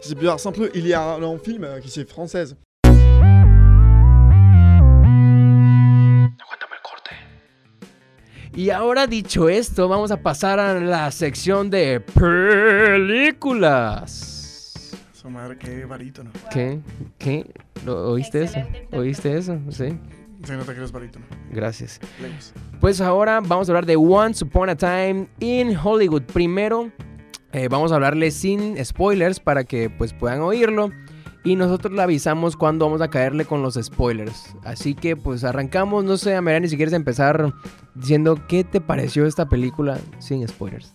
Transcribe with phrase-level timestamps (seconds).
[0.00, 0.70] C'est bien simple.
[0.74, 2.56] Il y a un, un film euh, qui c'est française.
[8.54, 13.46] Y ahora dicho esto, vamos a pasar a la sección de películas.
[15.12, 16.32] Su madre, qué barítono.
[16.52, 16.80] ¿Qué?
[17.18, 17.46] ¿Qué?
[17.86, 18.58] ¿Lo- ¿Oíste eso?
[18.58, 19.56] Excelente ¿Oíste eso?
[19.70, 19.96] Sí.
[20.44, 21.24] Se nota que eres barítono.
[21.52, 22.00] Gracias.
[22.20, 22.52] Lejos.
[22.80, 26.22] Pues ahora vamos a hablar de Once Upon a Time in Hollywood.
[26.22, 26.90] Primero,
[27.52, 30.90] eh, vamos a hablarle sin spoilers para que pues puedan oírlo.
[31.42, 34.54] Y nosotros le avisamos cuando vamos a caerle con los spoilers.
[34.62, 37.54] Así que pues arrancamos, no sé, Amerani, si quieres empezar
[37.94, 40.92] diciendo qué te pareció esta película sin spoilers.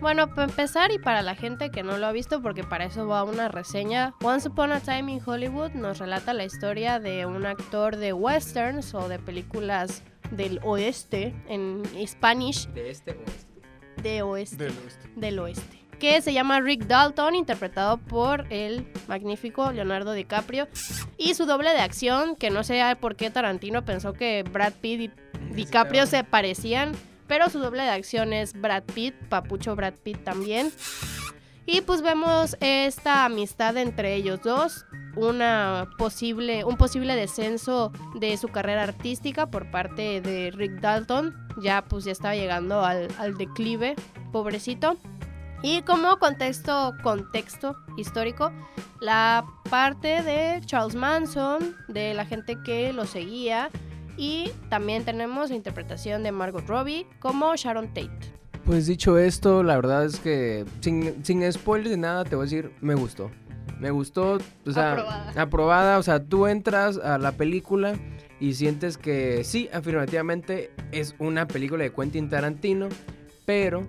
[0.00, 3.08] Bueno, para empezar y para la gente que no lo ha visto, porque para eso
[3.08, 7.44] va una reseña, Once Upon a Time in Hollywood nos relata la historia de un
[7.44, 14.56] actor de westerns o de películas del oeste, en Spanish, De este o de oeste,
[14.64, 15.10] Del oeste.
[15.16, 20.68] del oeste, que se llama Rick Dalton, interpretado por el magnífico Leonardo DiCaprio,
[21.16, 25.00] y su doble de acción, que no sé por qué Tarantino pensó que Brad Pitt
[25.00, 25.10] y
[25.54, 26.92] DiCaprio se parecían,
[27.26, 30.72] pero su doble de acción es Brad Pitt, Papucho Brad Pitt también.
[31.66, 38.48] Y pues vemos esta amistad entre ellos dos, una posible, un posible descenso de su
[38.48, 41.36] carrera artística por parte de Rick Dalton.
[41.60, 43.96] Ya pues ya estaba llegando al, al declive,
[44.32, 44.96] pobrecito.
[45.62, 48.52] Y como contexto, contexto histórico,
[49.00, 53.70] la parte de Charles Manson, de la gente que lo seguía,
[54.16, 58.10] y también tenemos la interpretación de Margot Robbie como Sharon Tate.
[58.64, 62.46] Pues dicho esto, la verdad es que sin, sin spoilers ni nada te voy a
[62.46, 63.30] decir, me gustó.
[63.80, 65.42] Me gustó, o sea, Aprobada.
[65.42, 67.94] aprobada, o sea, tú entras a la película
[68.40, 72.88] y sientes que sí, afirmativamente es una película de Quentin Tarantino,
[73.46, 73.86] pero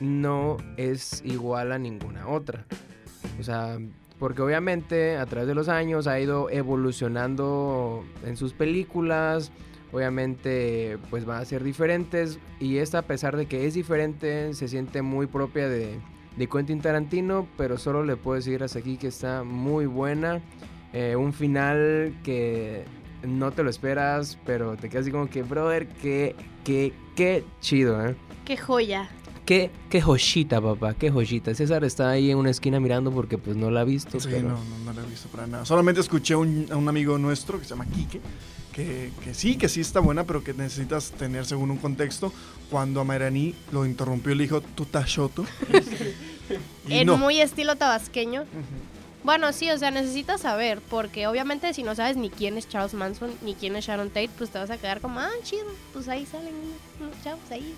[0.00, 2.66] no es igual a ninguna otra.
[3.40, 3.78] O sea,
[4.18, 9.50] porque obviamente a través de los años ha ido evolucionando en sus películas,
[9.92, 14.68] obviamente pues van a ser diferentes y esta a pesar de que es diferente se
[14.68, 15.98] siente muy propia de,
[16.36, 20.40] de Quentin Tarantino, pero solo le puedo decir hasta aquí que está muy buena,
[20.94, 22.84] Eh, un final que
[23.22, 28.06] no te lo esperas, pero te quedas así como que brother, que, que, qué chido,
[28.06, 28.14] ¿eh?
[28.44, 29.08] ¡Qué joya!
[29.52, 31.54] Qué, qué joyita, papá, qué joyita.
[31.54, 34.18] César está ahí en una esquina mirando porque pues no la ha visto.
[34.18, 35.66] Sí, pero- no, no, no la he visto para nada.
[35.66, 38.20] Solamente escuché a un, a un amigo nuestro que se llama Quique,
[38.72, 42.32] que, que sí, que sí está buena, pero que necesitas tener según un contexto.
[42.70, 45.44] Cuando a Mayrani lo interrumpió, le dijo, tú estás choto.
[46.88, 47.16] En no.
[47.16, 48.44] muy estilo tabasqueño.
[49.24, 52.92] Bueno, sí, o sea, necesitas saber, porque obviamente si no sabes ni quién es Charles
[52.92, 56.08] Manson, ni quién es Sharon Tate, pues te vas a quedar como, ah, chido, pues
[56.08, 56.52] ahí salen
[57.00, 57.74] unos chavos ahí.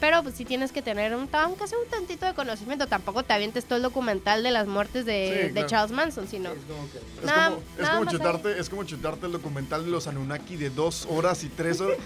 [0.00, 3.32] Pero pues sí tienes que tener un, aunque sea un tantito de conocimiento, tampoco te
[3.32, 5.68] avientes todo el documental de las muertes de, Sí, de claro.
[5.68, 6.50] Charles Manson, sino...
[6.50, 6.58] Es,
[7.24, 10.70] Nada- como, es, nada como chutarte, es como chutarte el documental de los Anunnaki de
[10.70, 11.96] dos horas y tres horas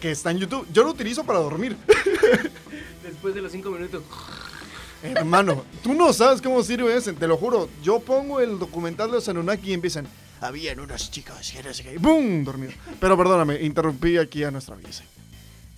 [0.00, 0.66] que está en YouTube.
[0.72, 1.76] Yo lo utilizo para dormir.
[3.02, 4.02] Después de los cinco minutos.
[5.02, 7.68] Hermano, tú no sabes cómo sirve ese, te lo juro.
[7.82, 10.06] Yo pongo el documental de los Anunnaki y empiezan.
[10.40, 12.42] Habían unas chicas que no sé qué", y ¡Bum!
[12.44, 12.72] Dormido.
[13.00, 15.04] Pero perdóname, interrumpí aquí a nuestra belleza.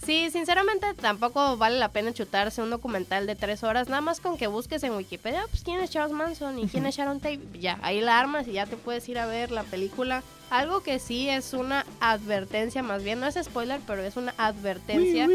[0.06, 4.36] Sí, sinceramente tampoco vale la pena chutarse un documental de tres horas, nada más con
[4.36, 7.80] que busques en Wikipedia, pues quién es Charles Manson y quién es Sharon Tate, ya,
[7.82, 10.22] ahí la armas y ya te puedes ir a ver la película.
[10.48, 15.26] Algo que sí es una advertencia, más bien no es spoiler, pero es una advertencia.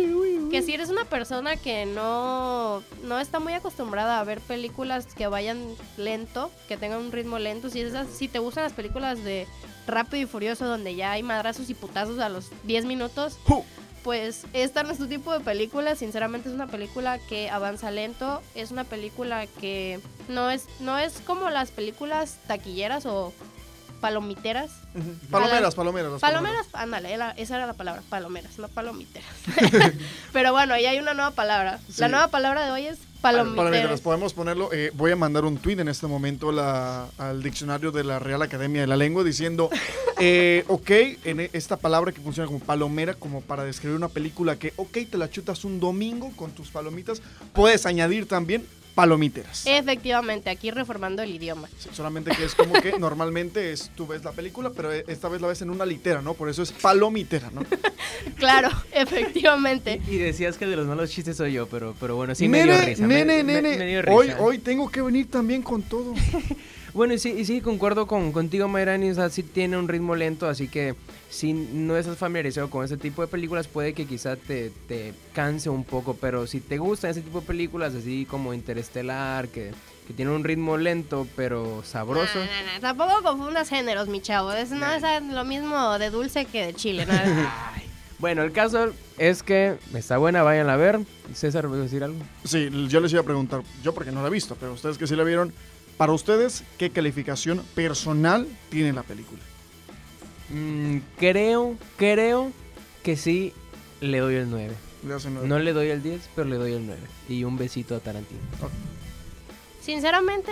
[0.49, 5.27] Que si eres una persona que no, no está muy acostumbrada a ver películas que
[5.27, 5.59] vayan
[5.97, 9.47] lento, que tengan un ritmo lento, si, esas, si te gustan las películas de
[9.85, 13.37] Rápido y Furioso donde ya hay madrazos y putazos a los 10 minutos.
[14.03, 18.41] Pues esta no es tu tipo de película, sinceramente es una película que avanza lento,
[18.55, 23.33] es una película que no es, no es como las películas taquilleras o
[24.01, 24.71] palomiteras.
[25.29, 26.11] Palomeras, palomeras.
[26.11, 29.29] las Palomeras, ándale, esa era la palabra, palomeras, no palomiteras.
[30.33, 31.79] Pero bueno, ahí hay una nueva palabra.
[31.97, 34.01] La nueva palabra de hoy es Palomeras, palomiteras.
[34.01, 34.73] podemos ponerlo.
[34.73, 38.41] eh, voy a mandar un tweet en este momento la- al diccionario de la Real
[38.41, 39.69] Academia de la Lengua diciendo:
[40.19, 40.89] eh, Ok,
[41.25, 44.97] en e- esta palabra que funciona como palomera, como para describir una película que, ok,
[45.09, 47.21] te la chutas un domingo con tus palomitas,
[47.53, 48.65] puedes añadir también
[48.95, 49.63] palomiteras.
[49.65, 51.67] Efectivamente, aquí reformando el idioma.
[51.79, 55.27] Sí, solamente que es como que normalmente es, tú ves la película, pero e- esta
[55.29, 56.33] vez la ves en una litera, ¿no?
[56.33, 57.63] Por eso es palomitera, ¿no?
[58.37, 60.01] Claro, efectivamente.
[60.07, 62.73] Y decías que de los malos chistes soy yo, pero, pero bueno, sí me dio
[62.73, 63.07] nene, risa.
[63.07, 66.13] nene, me- nene, me dio hoy, hoy tengo que venir también con todo.
[66.93, 69.11] Bueno, y sí, y sí concuerdo con, contigo, Mayrani.
[69.11, 70.95] O sea, sí tiene un ritmo lento, así que
[71.29, 75.69] si no estás familiarizado con ese tipo de películas, puede que quizá te, te canse
[75.69, 76.15] un poco.
[76.19, 79.71] Pero si te gustan ese tipo de películas, así como Interestelar, que,
[80.07, 82.39] que tiene un ritmo lento pero sabroso.
[82.39, 84.51] No, no, no, Tampoco confundas géneros, mi chavo.
[84.51, 87.05] Es, no es lo mismo de dulce que de chile.
[87.05, 87.13] ¿no?
[88.21, 90.99] Bueno, el caso es que está buena, vayan a ver.
[91.33, 92.19] César, ¿vas a decir algo?
[92.43, 95.07] Sí, yo les iba a preguntar, yo porque no la he visto, pero ustedes que
[95.07, 95.51] sí la vieron,
[96.01, 99.39] para ustedes, ¿qué calificación personal tiene la película?
[100.49, 102.51] Mm, creo, creo
[103.03, 103.53] que sí
[103.99, 104.73] le doy el 9.
[105.05, 105.47] Le hacen nueve.
[105.47, 106.99] No le doy el 10, pero le doy el 9.
[107.29, 108.41] Y un besito a Tarantino.
[109.79, 110.51] Sinceramente,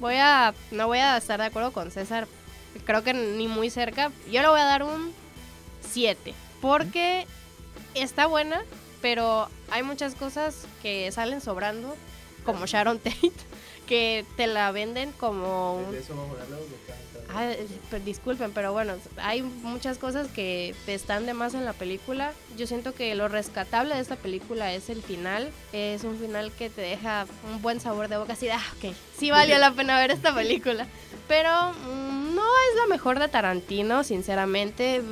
[0.00, 2.28] voy a no voy a estar de acuerdo con César.
[2.84, 4.12] Creo que ni muy cerca.
[4.30, 5.14] Yo le voy a dar un
[5.90, 6.34] 7.
[6.60, 7.26] Porque
[7.94, 8.60] está buena,
[9.00, 11.96] pero hay muchas cosas que salen sobrando,
[12.44, 13.32] como Sharon Tate,
[13.88, 15.90] que te la venden como un...
[17.34, 21.64] Ah, eh, per- disculpen, pero bueno, hay muchas cosas que te están de más en
[21.64, 22.32] la película.
[22.56, 25.50] Yo siento que lo rescatable de esta película es el final.
[25.72, 28.94] Es un final que te deja un buen sabor de boca, así de, ah, ok,
[29.18, 30.86] sí valió la pena ver esta película.
[31.26, 35.02] Pero mm, no es la mejor de Tarantino, sinceramente.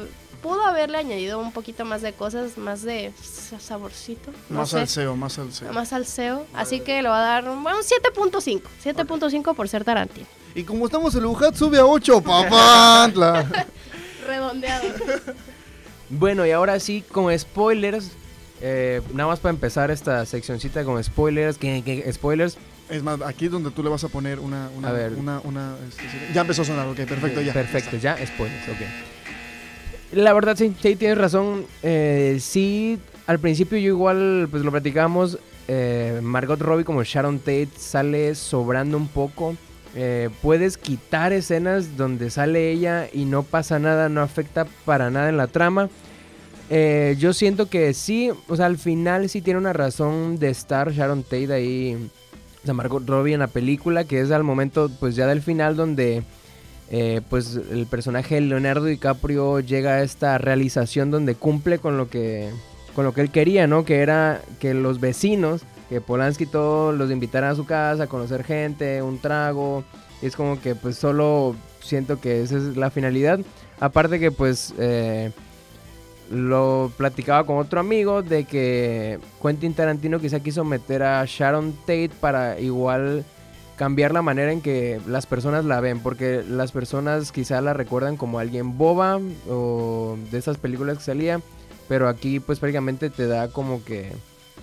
[0.47, 4.31] Pudo haberle añadido un poquito más de cosas, más de sa- saborcito.
[4.49, 5.73] No Más sé, salseo, más salseo.
[5.73, 6.47] Más salseo.
[6.55, 8.63] Así que le va a dar un, bueno, un 7.5.
[8.85, 10.27] 7.5 por ser Tarantino.
[10.55, 13.11] Y como estamos en Lujat, sube a 8, papá.
[14.27, 14.85] Redondeado.
[16.09, 18.13] Bueno, y ahora sí, con spoilers.
[18.61, 21.59] eh, nada más para empezar esta seccioncita con spoilers.
[21.59, 22.57] ¿Qué, qué spoilers?
[22.89, 24.71] Es más, aquí es donde tú le vas a poner una...
[24.77, 25.15] una A ver.
[25.15, 27.53] Una, una, este, ya empezó a sonar, ok, perfecto, ya.
[27.53, 29.16] Perfecto, ya, spoilers, ok.
[30.13, 31.67] La verdad, sí, sí, tienes razón.
[31.83, 35.39] Eh, sí, al principio yo igual, pues lo platicamos.
[35.69, 39.57] eh, Margot Robbie como Sharon Tate sale sobrando un poco.
[39.95, 45.29] Eh, puedes quitar escenas donde sale ella y no pasa nada, no afecta para nada
[45.29, 45.89] en la trama.
[47.19, 51.23] Yo siento que sí, o sea, al final sí tiene una razón de estar Sharon
[51.23, 52.11] Tate ahí,
[52.63, 55.77] o sea, Margot Robbie en la película, que es al momento, pues ya del final
[55.77, 56.25] donde,
[56.91, 62.09] eh, pues el personaje de Leonardo DiCaprio llega a esta realización donde cumple con lo
[62.09, 62.51] que,
[62.95, 63.85] con lo que él quería, ¿no?
[63.85, 68.45] Que era que los vecinos, que Polanski todos los invitaran a su casa a conocer
[68.45, 69.85] gente, un trago,
[70.23, 73.41] y es como que pues solo siento que esa es la finalidad.
[73.81, 75.33] Aparte que pues eh,
[76.31, 82.11] lo platicaba con otro amigo de que Quentin Tarantino quizá quiso meter a Sharon Tate
[82.21, 83.25] para igual
[83.77, 88.17] cambiar la manera en que las personas la ven, porque las personas quizá la recuerdan
[88.17, 91.41] como alguien boba o de esas películas que salía,
[91.89, 94.13] pero aquí pues prácticamente te da como que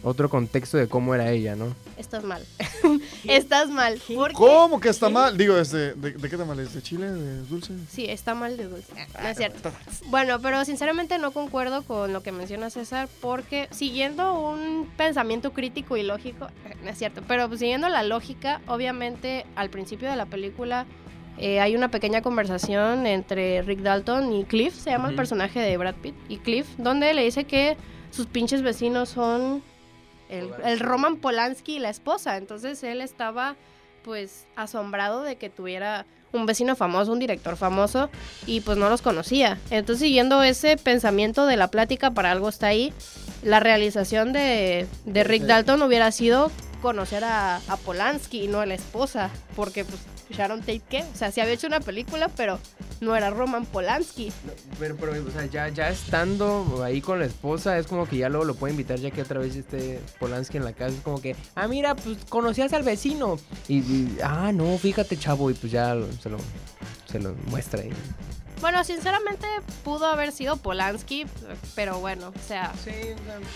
[0.03, 1.73] otro contexto de cómo era ella, ¿no?
[1.97, 2.45] Estás mal.
[3.23, 4.01] Estás mal.
[4.33, 5.37] ¿Cómo que está mal?
[5.37, 6.73] Digo, este, ¿de, de qué tamal es?
[6.73, 7.09] ¿De chile?
[7.09, 7.73] ¿De dulce?
[7.89, 8.93] Sí, está mal de dulce.
[9.21, 9.71] No es cierto.
[10.07, 15.95] Bueno, pero sinceramente no concuerdo con lo que menciona César porque siguiendo un pensamiento crítico
[15.97, 20.15] y lógico, eh, no es cierto, pero pues, siguiendo la lógica, obviamente al principio de
[20.15, 20.85] la película
[21.37, 25.77] eh, hay una pequeña conversación entre Rick Dalton y Cliff, se llama el personaje de
[25.77, 27.75] Brad Pitt, y Cliff, donde le dice que
[28.11, 29.63] sus pinches vecinos son
[30.29, 32.37] el, el Roman Polanski y la esposa.
[32.37, 33.55] Entonces él estaba
[34.03, 38.09] pues asombrado de que tuviera un vecino famoso, un director famoso,
[38.47, 39.59] y pues no los conocía.
[39.69, 42.91] Entonces, siguiendo ese pensamiento de la plática, para algo está ahí,
[43.43, 48.65] la realización de, de Rick Dalton hubiera sido conocer a, a Polanski y no a
[48.65, 49.99] la esposa, porque pues
[50.31, 51.03] Sharon Tate, ¿qué?
[51.13, 52.59] O sea, sí había hecho una película, pero
[53.03, 54.31] no era Roman Polanski.
[54.79, 58.29] Pero, pero, o sea, ya, ya estando ahí con la esposa, es como que ya
[58.29, 60.95] luego lo puede invitar ya que otra vez esté Polanski en la casa.
[60.95, 63.37] Es como que, ah, mira, pues conocías al vecino.
[63.67, 65.51] Y, y, ah, no, fíjate, chavo.
[65.51, 66.37] Y pues ya se lo,
[67.11, 67.91] se lo muestra ahí.
[68.61, 69.45] Bueno, sinceramente
[69.83, 71.25] pudo haber sido Polanski,
[71.75, 72.91] pero bueno, o sea, Sí,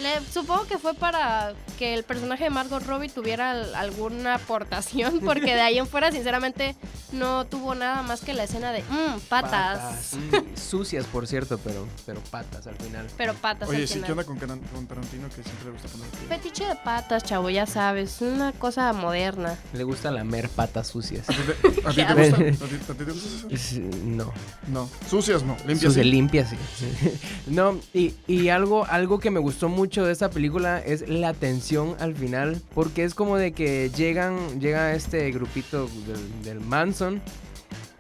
[0.02, 5.20] Le- supongo que fue para que el personaje de Margot Robbie tuviera al- alguna aportación,
[5.26, 6.76] porque de ahí en fuera, sinceramente,
[7.14, 10.14] no tuvo nada más que la escena de mmm, patas.
[10.14, 13.08] Mm, sucias, por cierto, pero, pero patas al final.
[13.18, 13.70] Pero patas.
[13.70, 14.06] Oye, al sí, final.
[14.08, 16.08] ¿qué onda con, Tarantino que siempre le gusta poner?
[16.28, 19.56] Fetiche de patas, chavo, ya sabes, una cosa moderna.
[19.74, 21.30] Le gusta lamer patas sucias.
[21.30, 22.66] ¿A ti te, a ti te Qué gusta?
[22.66, 23.48] ¿A ti, a ti te gusta eso?
[23.50, 23.74] Es-
[24.04, 24.34] no.
[24.68, 24.90] No.
[25.10, 26.10] Sucias no, limpias Sucia, sí.
[26.12, 26.56] limpia, sí.
[27.48, 31.96] no, y, y algo, algo que me gustó mucho de esta película es la tensión
[32.00, 37.22] al final, porque es como de que llegan, llega este grupito del, del Manson.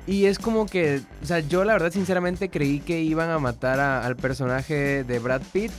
[0.05, 3.79] Y es como que, o sea, yo la verdad sinceramente creí que iban a matar
[3.81, 5.71] a- al personaje de Brad Pitt.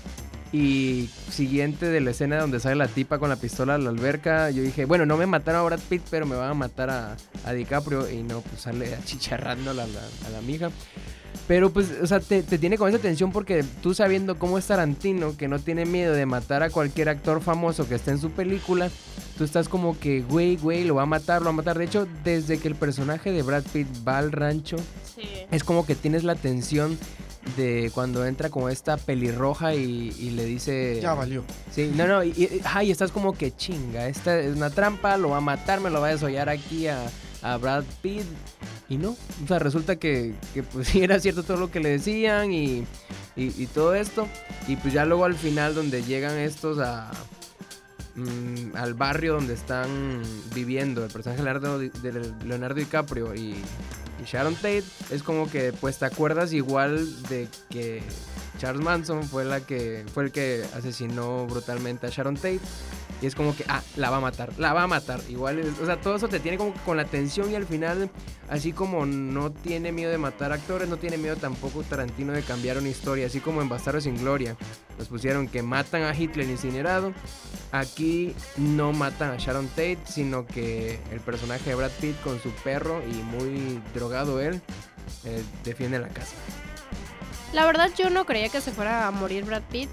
[0.52, 4.50] Y siguiente de la escena donde sale la tipa con la pistola a la alberca,
[4.50, 7.16] yo dije, bueno, no me mataron a Brad Pitt, pero me van a matar a,
[7.44, 8.10] a DiCaprio.
[8.10, 10.70] Y no, pues sale achicharrando a la, a la mija.
[11.46, 14.66] Pero pues, o sea, te, te tiene con esa tensión porque tú sabiendo cómo es
[14.66, 18.30] Tarantino, que no tiene miedo de matar a cualquier actor famoso que esté en su
[18.30, 18.90] película,
[19.36, 21.78] tú estás como que, güey, güey, lo va a matar, lo va a matar.
[21.78, 24.76] De hecho, desde que el personaje de Brad Pitt va al rancho,
[25.14, 25.22] Sí.
[25.50, 26.96] es como que tienes la tensión
[27.56, 30.98] de cuando entra como esta pelirroja y, y le dice...
[31.00, 31.44] Ya valió.
[31.72, 35.16] Sí, no, no, y, y- ajá, y estás como que chinga, esta es una trampa,
[35.16, 37.10] lo va a matar, me lo va a desollar aquí a,
[37.42, 38.24] a Brad Pitt.
[38.90, 39.10] Y no,
[39.44, 42.86] o sea, resulta que, que pues sí era cierto todo lo que le decían y,
[43.36, 44.26] y, todo esto.
[44.66, 47.10] Y pues ya luego al final donde llegan estos a...
[48.16, 50.22] mm, al barrio donde están
[50.54, 53.54] viviendo el personaje de Leonardo, Di- de Leonardo DiCaprio y,
[54.20, 58.02] y Sharon Tate, es como que pues te acuerdas igual de que
[58.58, 62.60] Charles Manson fue la que fue el que asesinó brutalmente a Sharon Tate
[63.20, 65.86] y es como que ah la va a matar la va a matar igual o
[65.86, 68.10] sea todo eso te tiene como con la tensión y al final
[68.48, 72.78] así como no tiene miedo de matar actores no tiene miedo tampoco Tarantino de cambiar
[72.78, 74.56] una historia así como en Bastardos sin Gloria
[74.98, 77.12] nos pusieron que matan a Hitler incinerado
[77.72, 82.50] aquí no matan a Sharon Tate sino que el personaje de Brad Pitt con su
[82.50, 84.60] perro y muy drogado él
[85.24, 86.34] eh, defiende la casa
[87.52, 89.88] La verdad yo no creía que se fuera a morir Brad Pitt.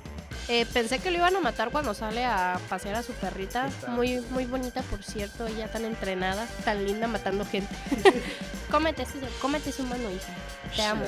[0.48, 3.70] Eh, pensé que lo iban a matar cuando sale a pasear a su perrita.
[3.88, 5.48] Muy, muy bonita, por cierto.
[5.48, 7.74] Ella tan entrenada, tan linda matando gente.
[8.72, 10.34] cómete, ese, cómete ese humano, hija.
[10.76, 11.04] Te amo.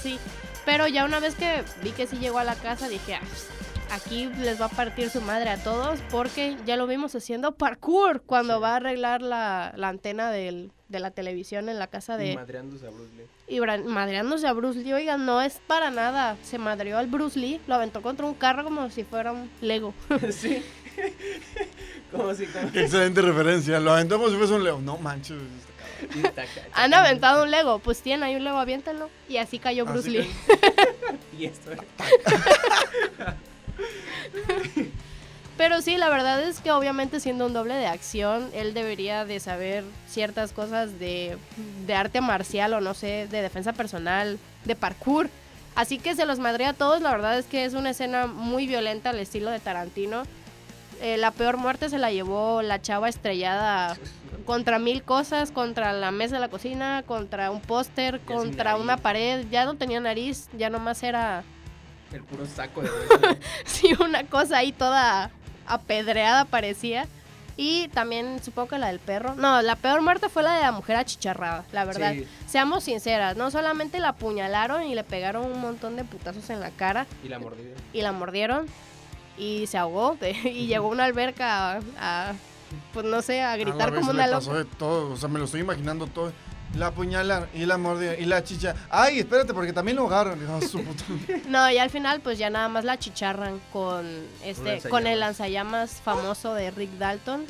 [0.00, 0.18] Sí.
[0.64, 3.20] Pero ya una vez que vi que sí llegó a la casa, dije, "Ah,
[3.94, 8.22] aquí les va a partir su madre a todos porque ya lo vimos haciendo parkour
[8.22, 8.62] cuando Sí.
[8.62, 12.32] va a arreglar la, la antena del- de la televisión en la casa de...
[12.32, 13.26] Y madreándose a Bruce Lee.
[13.48, 16.36] Y bra- madreándose a Bruce Lee, oigan, no es para nada.
[16.42, 19.92] Se madreó al Bruce Lee, lo aventó contra un carro como si fuera un Lego.
[20.30, 20.62] sí.
[22.12, 23.80] como si como Qué excelente referencia.
[23.80, 24.84] Lo aventamos si fuese un león.
[24.84, 25.36] No manches.
[26.74, 29.10] Han aventado un Lego, pues tienen ahí un Lego, aviéntenlo.
[29.28, 30.30] Y así cayó Bruce Así Lee.
[31.38, 31.70] y esto.
[35.56, 39.38] Pero sí, la verdad es que obviamente siendo un doble de acción, él debería de
[39.38, 41.38] saber ciertas cosas de,
[41.86, 45.30] de arte marcial o no sé, de defensa personal, de parkour.
[45.76, 48.66] Así que se los madrea a todos, la verdad es que es una escena muy
[48.66, 50.24] violenta al estilo de Tarantino.
[51.00, 53.96] Eh, la peor muerte se la llevó la chava estrellada
[54.46, 59.46] contra mil cosas, contra la mesa de la cocina, contra un póster, contra una pared.
[59.50, 61.42] Ya no tenía nariz, ya nomás era
[62.12, 62.90] El puro saco de.
[63.64, 65.30] Sí, una cosa ahí toda
[65.66, 67.06] apedreada parecía.
[67.56, 69.36] Y también supongo que la del perro.
[69.36, 72.12] No, la peor muerte fue la de la mujer achicharrada, la verdad.
[72.12, 72.26] Sí.
[72.48, 76.70] Seamos sinceras, no solamente la apuñalaron y le pegaron un montón de putazos en la
[76.70, 77.76] cara Y la mordida.
[77.92, 78.66] y la mordieron
[79.38, 82.32] y se ahogó de- y llegó a una alberca a, a,
[82.92, 84.38] pues no sé, a gritar A como una loca.
[84.38, 85.12] pasó de todo.
[85.12, 86.32] O sea, me lo estoy imaginando todo.
[86.76, 88.74] La apuñalan y la mordida y la chicha.
[88.90, 90.38] Ay, espérate, porque también lo ahogaron.
[90.48, 91.04] Ah, su puta.
[91.48, 94.04] No, y al final pues ya nada más la chicharran con
[94.44, 94.90] este lanzallamas.
[94.90, 97.44] con el lanzallamas famoso de Rick Dalton.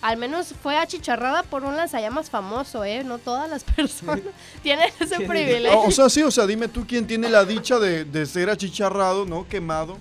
[0.00, 3.02] Al menos fue achicharrada por un lanzallamas famoso, ¿eh?
[3.04, 4.20] No todas las personas
[4.62, 5.78] tienen ese privilegio.
[5.80, 8.50] O, o sea, sí, o sea, dime tú quién tiene la dicha de, de ser
[8.50, 9.48] achicharrado, ¿no?
[9.48, 9.98] Quemado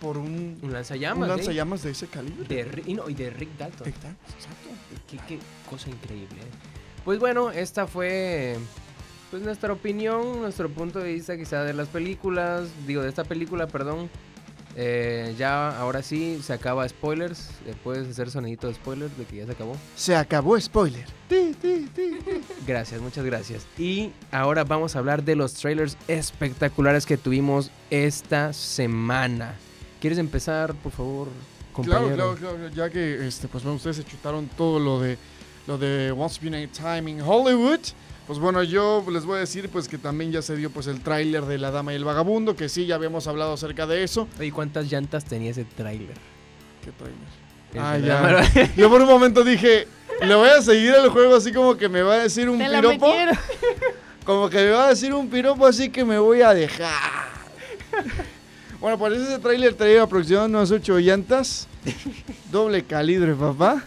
[0.00, 1.28] por un, Un un lanzallamas.
[1.28, 1.32] ¿eh?
[1.36, 2.44] lanzallamas de ese calibre.
[2.64, 3.88] De, y, no, y de Rick Dalton.
[3.88, 4.16] Exacto.
[5.10, 5.38] Qué, qué
[5.68, 6.36] cosa increíble.
[6.40, 6.79] ¿eh?
[7.10, 8.56] Pues bueno, esta fue
[9.32, 13.66] pues nuestra opinión, nuestro punto de vista quizá de las películas, digo de esta película,
[13.66, 14.08] perdón.
[14.76, 17.50] Eh, ya ahora sí se acaba spoilers.
[17.66, 19.76] Eh, puedes hacer sonidito de spoilers de que ya se acabó.
[19.96, 21.04] Se acabó spoiler.
[21.28, 22.42] Ti, ti, ti, ti.
[22.64, 23.66] Gracias, muchas gracias.
[23.76, 29.56] Y ahora vamos a hablar de los trailers espectaculares que tuvimos esta semana.
[30.00, 31.26] ¿Quieres empezar, por favor,
[31.72, 32.14] compañero?
[32.14, 35.18] Claro, claro, claro, ya que este, pues bueno, ustedes se chutaron todo lo de
[35.70, 37.78] lo de Once Upon a Time in Hollywood.
[38.26, 41.00] Pues bueno, yo les voy a decir pues que también ya se dio pues el
[41.00, 44.26] tráiler de La Dama y el Vagabundo, que sí, ya habíamos hablado acerca de eso.
[44.40, 46.16] Oye, ¿cuántas llantas tenía ese tráiler?
[46.84, 47.22] ¿Qué tráiler?
[47.78, 48.70] Ah, ya.
[48.76, 49.86] Yo por un momento dije,
[50.20, 52.68] le voy a seguir el juego así como que me va a decir un Te
[52.68, 53.12] la piropo.
[54.24, 57.30] Como que me va a decir un piropo así que me voy a dejar.
[58.80, 61.68] Bueno, pues ese tráiler traía aproximadamente unas 8 llantas.
[62.50, 63.84] doble calibre, papá.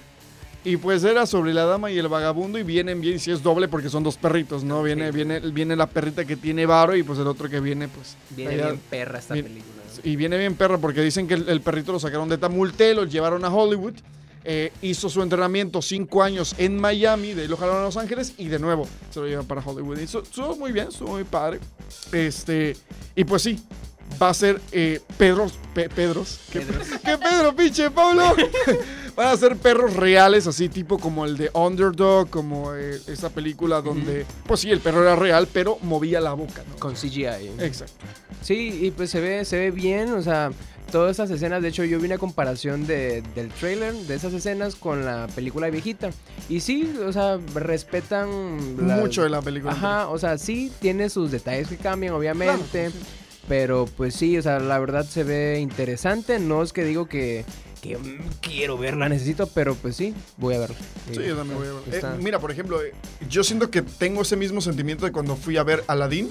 [0.66, 3.68] Y pues era sobre la dama y el vagabundo y vienen bien, si es doble
[3.68, 4.82] porque son dos perritos, ¿no?
[4.82, 5.16] Viene, Sí.
[5.16, 8.16] viene, viene la perrita que tiene varo y pues el otro que viene pues...
[8.30, 9.62] Viene allá- bien perra esta película.
[9.62, 10.10] ¿no?
[10.10, 13.04] Y viene bien perro porque dicen que el, el perrito lo sacaron de Tamulte, lo
[13.06, 13.94] llevaron a Hollywood.
[14.46, 18.34] eh, hizo su entrenamiento cinco años en Miami, de ahí lo jalaron a Los Ángeles
[18.38, 19.98] y de nuevo se lo llevan para Hollywood.
[20.00, 21.60] Y estuvo muy bien, estuvo muy padre.
[22.12, 22.76] Este,
[23.16, 23.64] y pues sí,
[24.22, 26.88] va a ser eh, Pedros, Pe- Pedros, ¿qué, Pedros.
[27.04, 28.36] ¿qué Pedro, pinche Pablo?
[29.16, 33.80] Van a ser perros reales, así tipo como el de Underdog, como eh, esa película
[33.82, 36.78] donde, pues sí, el perro era real, pero movía la boca, ¿no?
[36.78, 37.52] Con CGI.
[37.60, 37.94] Exacto.
[38.42, 40.52] Sí, y pues se ve, se ve bien, o sea,
[40.92, 44.76] todas esas escenas, de hecho yo vi una comparación de, del trailer de esas escenas
[44.76, 46.10] con la película viejita.
[46.50, 49.74] Y sí, o sea, respetan las- Mucho de la película.
[49.74, 52.90] Ajá, o sea, sí tiene sus detalles que cambian, obviamente.
[52.90, 53.00] Claro, sí.
[53.48, 56.40] Pero pues sí, o sea, la verdad se ve interesante.
[56.40, 57.44] No es que digo que,
[57.82, 60.78] que mm, quiero verla, necesito, pero pues sí, voy a verla.
[61.12, 62.06] Sí, yo también voy a ver.
[62.06, 62.94] Eh, mira, por ejemplo, eh,
[63.30, 66.30] yo siento que tengo ese mismo sentimiento de cuando fui a ver Aladdin.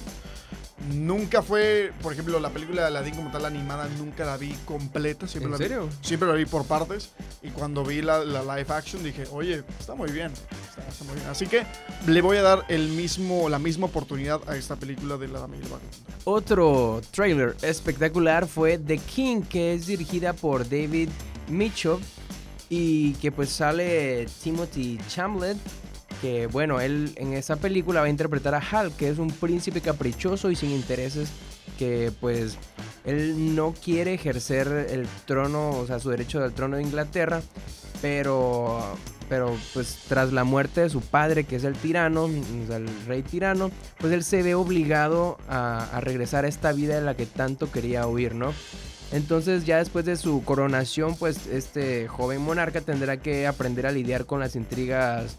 [0.91, 5.29] Nunca fue, por ejemplo, la película de Aladdin como tal animada, nunca la vi completa.
[5.29, 5.87] Siempre ¿En la serio?
[5.87, 7.11] Vi, siempre la vi por partes.
[7.43, 10.33] Y cuando vi la, la live action dije, oye, está muy bien.
[10.33, 11.29] Está, está muy bien.
[11.29, 11.65] Así que
[12.07, 15.57] le voy a dar el mismo, la misma oportunidad a esta película de La Dama
[15.57, 15.97] y el Vagabundo.
[16.25, 21.09] Otro trailer espectacular fue The King, que es dirigida por David
[21.49, 21.99] Mitchell
[22.69, 25.59] y que pues sale Timothy Chamlet,
[26.23, 29.81] que bueno, él en esa película va a interpretar a Hal, que es un príncipe
[29.81, 31.31] caprichoso y sin intereses,
[31.79, 32.57] que pues
[33.05, 37.43] él no quiere ejercer el trono, o sea, su derecho del trono de Inglaterra,
[38.01, 38.81] pero
[39.29, 43.71] pero pues tras la muerte de su padre, que es el tirano, el rey tirano,
[43.99, 47.73] pues él se ve obligado a, a regresar a esta vida de la que tanto
[47.73, 48.53] quería huir, ¿no?
[49.11, 54.27] Entonces ya después de su coronación, pues este joven monarca tendrá que aprender a lidiar
[54.27, 55.39] con las intrigas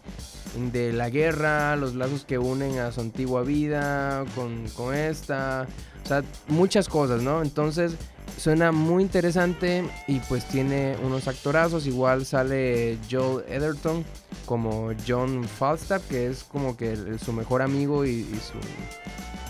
[0.72, 5.66] de la guerra, los lazos que unen a su antigua vida con, con esta,
[6.04, 7.42] o sea, muchas cosas, ¿no?
[7.42, 7.96] Entonces
[8.38, 14.04] suena muy interesante y pues tiene unos actorazos, igual sale Joel Edgerton
[14.46, 18.54] como John Falstaff, que es como que su mejor amigo y, y su...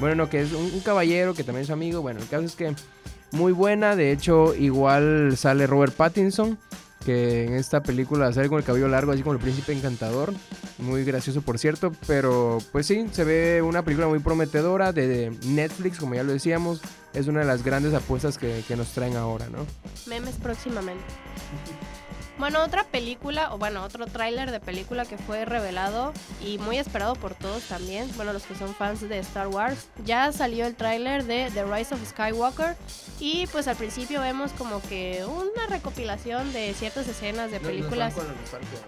[0.01, 2.45] Bueno, no, que es un, un caballero que también es su amigo, bueno, el caso
[2.45, 2.75] es que
[3.33, 6.59] muy buena, de hecho igual sale Robert Pattinson,
[7.05, 10.33] que en esta película sale con el cabello largo, así como el príncipe encantador.
[10.79, 11.93] Muy gracioso, por cierto.
[12.07, 16.81] Pero pues sí, se ve una película muy prometedora de Netflix, como ya lo decíamos.
[17.13, 19.67] Es una de las grandes apuestas que, que nos traen ahora, ¿no?
[20.07, 21.05] Memes próximamente.
[22.37, 26.13] Bueno, otra película, o bueno, otro tráiler de película que fue revelado
[26.45, 30.33] y muy esperado por todos también, bueno, los que son fans de Star Wars, ya
[30.33, 32.77] salió el tráiler de The Rise of Skywalker
[33.21, 38.15] y pues al principio vemos como que una recopilación de ciertas escenas de películas.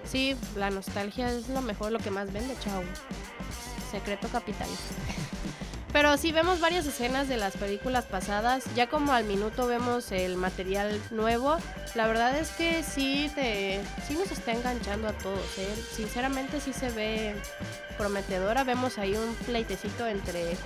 [0.05, 2.83] Sí, la nostalgia es lo mejor, lo que más vende, chao.
[3.93, 4.95] Secreto capitalista.
[5.97, 8.67] Pero sí vemos varias escenas de las películas pasadas.
[8.75, 11.57] Ya como al minuto vemos el material nuevo.
[11.95, 15.57] La verdad es que sí te, sí nos está enganchando a todos.
[15.57, 15.75] ¿eh?
[15.93, 17.35] Sinceramente sí se ve
[17.97, 18.63] prometedora.
[18.63, 20.59] Vemos ahí un pleitecito entre,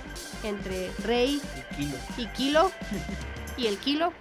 [0.43, 1.41] entre Rey
[2.17, 2.69] y Kilo
[3.55, 4.11] y el Kilo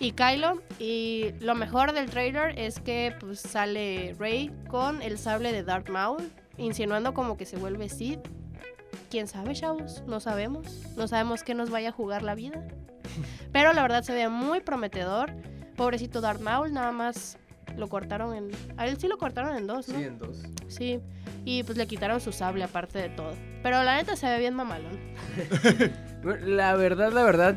[0.00, 5.52] y Kylo y lo mejor del trailer es que pues sale Rey con el sable
[5.52, 8.26] de Darth Maul insinuando como que se vuelve Sith.
[9.10, 10.02] ¿Quién sabe, chavos?
[10.06, 10.66] No sabemos.
[10.96, 12.66] No sabemos qué nos vaya a jugar la vida.
[13.52, 15.32] Pero la verdad se ve muy prometedor.
[15.76, 17.38] Pobrecito Darth Maul, nada más
[17.76, 18.50] lo cortaron en...
[18.76, 19.98] A él sí lo cortaron en dos, ¿no?
[19.98, 20.42] Sí, en dos.
[20.68, 21.00] Sí.
[21.44, 23.32] Y pues le quitaron su sable aparte de todo.
[23.62, 24.98] Pero la neta se ve bien mamalón.
[26.46, 27.54] La verdad, la verdad,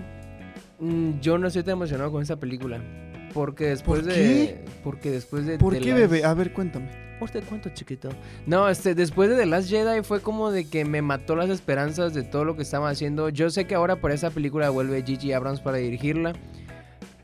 [0.80, 2.82] mm, yo no estoy tan emocionado con esta película.
[3.34, 4.16] Porque después ¿Por de.
[4.16, 4.66] qué?
[4.84, 5.58] Porque después de.
[5.58, 6.26] ¿Por qué, bebé?
[6.26, 7.07] A ver, cuéntame.
[7.20, 8.10] ¿Usted cuánto, chiquito?
[8.46, 12.14] No, este, después de The Last Jedi fue como de que me mató las esperanzas
[12.14, 13.30] de todo lo que estaban haciendo.
[13.30, 16.34] Yo sé que ahora por esa película vuelve Gigi Abrams para dirigirla.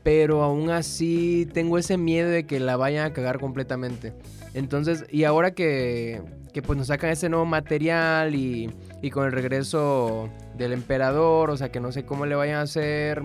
[0.02, 4.12] Pero aún así tengo ese miedo de que la vayan a cagar completamente.
[4.52, 6.20] Entonces, y ahora que,
[6.52, 10.28] que pues nos sacan ese nuevo material y, y con el regreso
[10.58, 13.22] del emperador, o sea que no sé cómo le vayan a hacer.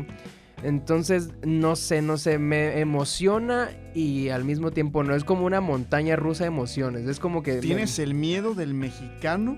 [0.63, 5.61] Entonces, no sé, no sé, me emociona y al mismo tiempo no es como una
[5.61, 7.07] montaña rusa de emociones.
[7.07, 7.57] Es como que...
[7.59, 9.57] ¿Tienes el miedo del mexicano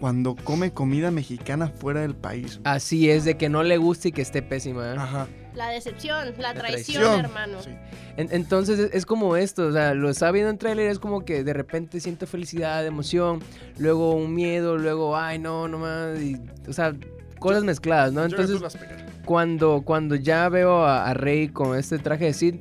[0.00, 2.60] cuando come comida mexicana fuera del país?
[2.64, 4.92] Así es, de que no le guste y que esté pésima.
[4.92, 4.96] ¿eh?
[4.98, 5.26] Ajá.
[5.54, 7.24] La decepción, la, La traición, traición.
[7.24, 7.62] hermano.
[7.62, 7.70] Sí.
[8.16, 11.24] En- entonces es, es como esto, o sea, lo estaba viendo en trailer, es como
[11.24, 13.40] que de repente siento felicidad, emoción,
[13.78, 16.92] luego un miedo, luego, ay, no, no más, y, o sea,
[17.38, 18.26] cosas mezcladas, ¿no?
[18.26, 19.04] Yo Entonces, pegas.
[19.24, 22.54] Cuando, cuando ya veo a, a Rey con este traje de Sid,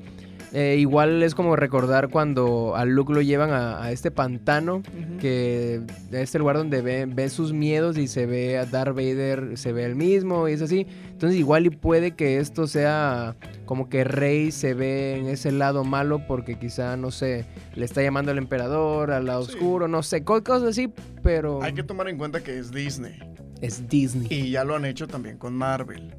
[0.56, 5.18] eh, igual es como recordar cuando a Luke lo llevan a, a este pantano, Ujú.
[5.20, 9.58] que es el lugar donde ve, ve sus miedos y se ve a Darth Vader,
[9.58, 10.86] se ve el mismo y es así.
[11.10, 15.84] Entonces igual y puede que esto sea como que Rey se ve en ese lado
[15.84, 19.54] malo porque quizá, no sé, le está llamando al emperador, al lado Sí.
[19.54, 20.88] oscuro, no sé, co- cosas así,
[21.24, 23.18] pero Hay que tomar en cuenta que es Disney.
[23.62, 24.28] es Disney.
[24.30, 26.14] Y ya lo han hecho también con Marvel.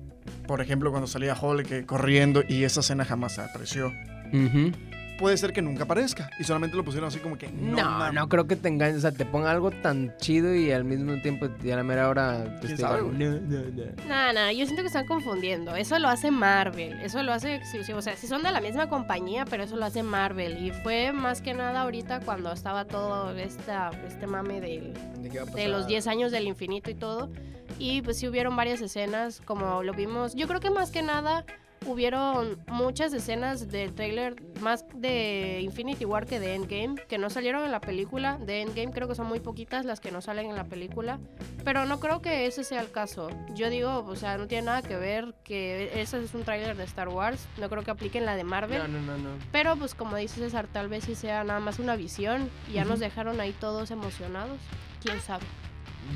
[0.47, 3.93] Por ejemplo, cuando salía Hulk eh, corriendo y esa escena jamás apareció.
[4.33, 4.73] Ujú.
[5.17, 8.29] Puede ser que nunca aparezca y solamente lo pusieron así como que no, No, no,
[8.29, 8.97] creo que te engañes.
[8.97, 12.09] O sea, te ponga algo tan chido y al mismo tiempo y a la mera
[12.09, 13.03] hora ¿Quién te sabe?
[13.03, 14.09] "No, no, no".
[14.09, 15.77] Nada, nada, yo siento que están confundiendo.
[15.77, 17.99] Eso lo hace Marvel, eso lo hace exclusivo.
[17.99, 20.67] O sea, sí son de la misma compañía, pero eso lo hace Marvel.
[20.67, 25.69] Y fue más que nada ahorita cuando estaba todo esta, este mame del, ¿De de
[25.69, 25.87] los pasar?
[25.87, 27.31] 10 años del infinito y todo.
[27.79, 30.35] Y pues sí hubieron varias escenas, como lo vimos.
[30.35, 31.45] Yo creo que más que nada
[31.87, 37.65] hubieron muchas escenas del trailer, más de Infinity War que de Endgame, que no salieron
[37.65, 38.39] en la película.
[38.39, 41.19] De Endgame creo que son muy poquitas las que no salen en la película.
[41.65, 43.29] Pero no creo que ese sea el caso.
[43.55, 46.85] Yo digo, o sea, no tiene nada que ver que ese es un trailer de
[46.85, 47.47] Star Wars.
[47.59, 48.79] No creo que apliquen la de Marvel.
[48.79, 49.31] No, no, no, no.
[49.53, 52.85] Pero pues como dice César, tal vez sí sea nada más una visión y ya
[52.85, 54.59] nos dejaron ahí todos emocionados.
[55.03, 55.45] ¿Quién sabe?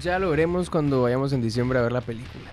[0.03, 2.53] Ya lo veremos cuando vayamos en diciembre a ver la película.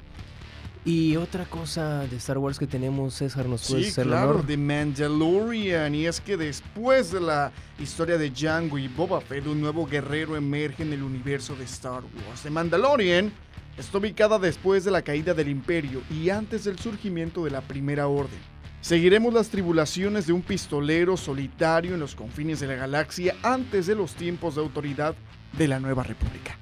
[0.87, 4.29] Y otra cosa de Star Wars que tenemos, César, ¿nos puedes Sí, hacer el claro,
[4.31, 4.45] honor?
[4.45, 5.95] The Mandalorian.
[5.95, 10.35] Y es que después de la historia de Django y Boba Fett, un nuevo guerrero
[10.35, 12.41] emerge en el universo de Star Wars.
[12.43, 13.31] The Mandalorian
[13.79, 18.07] está ubicada después de la caída del Imperio y antes del surgimiento de la Primera
[18.07, 18.39] Orden.
[18.81, 23.95] Seguiremos las tribulaciones de un pistolero solitario en los confines de la galaxia antes de
[23.95, 25.15] los tiempos de autoridad
[25.57, 26.59] de la Nueva República.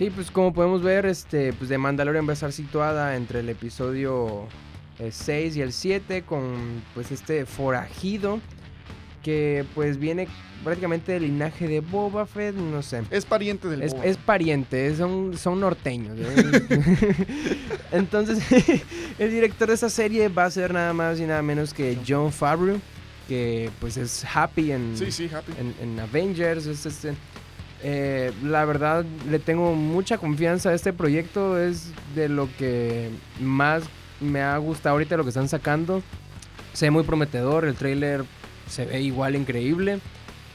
[0.00, 3.50] Sí, pues como podemos ver, este, pues de Mandalorian va a estar situada entre el
[3.50, 4.46] episodio
[5.10, 8.40] 6 y el 7 con pues este forajido
[9.22, 10.26] que pues viene
[10.64, 13.02] prácticamente del linaje de Boba Fett, no sé.
[13.10, 14.04] Es pariente del Es, Boba.
[14.06, 16.16] es pariente, son, son norteños.
[16.18, 17.14] ¿eh?
[17.92, 18.42] Entonces,
[19.18, 22.32] el director de esa serie va a ser nada más y nada menos que John
[22.32, 22.80] Favreau,
[23.28, 25.52] que pues es Happy en, Sí, sí, Happy.
[25.58, 26.64] en, en Avengers.
[26.64, 27.12] es este,
[27.82, 31.58] eh, la verdad, le tengo mucha confianza a este proyecto.
[31.58, 33.82] Es de lo que más
[34.20, 36.02] me ha gustado ahorita lo que están sacando.
[36.72, 38.24] Se ve muy prometedor, el trailer
[38.68, 39.98] se ve igual increíble.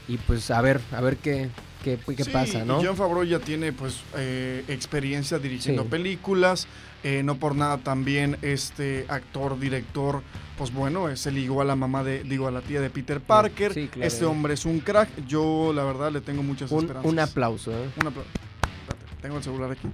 [0.08, 1.50] Y pues a ver, a ver qué,
[1.84, 2.82] qué, qué Sí, pasa, y ¿no?
[2.84, 5.90] John Favreau ya tiene pues eh, experiencia dirigiendo Sí.
[5.90, 6.68] películas.
[7.06, 10.24] Eh, no por nada también este actor, director,
[10.58, 13.22] pues bueno, es el igual a la mamá de, digo, a la tía de Peter
[13.22, 13.74] Parker.
[13.76, 14.08] sí, claro.
[14.08, 15.10] Este hombre es un crack.
[15.28, 17.12] Yo la verdad le tengo muchas Un, esperanzas.
[17.12, 17.90] un aplauso, ¿eh?
[18.02, 18.30] Un aplauso.
[18.32, 19.88] Espérate, tengo el celular aquí.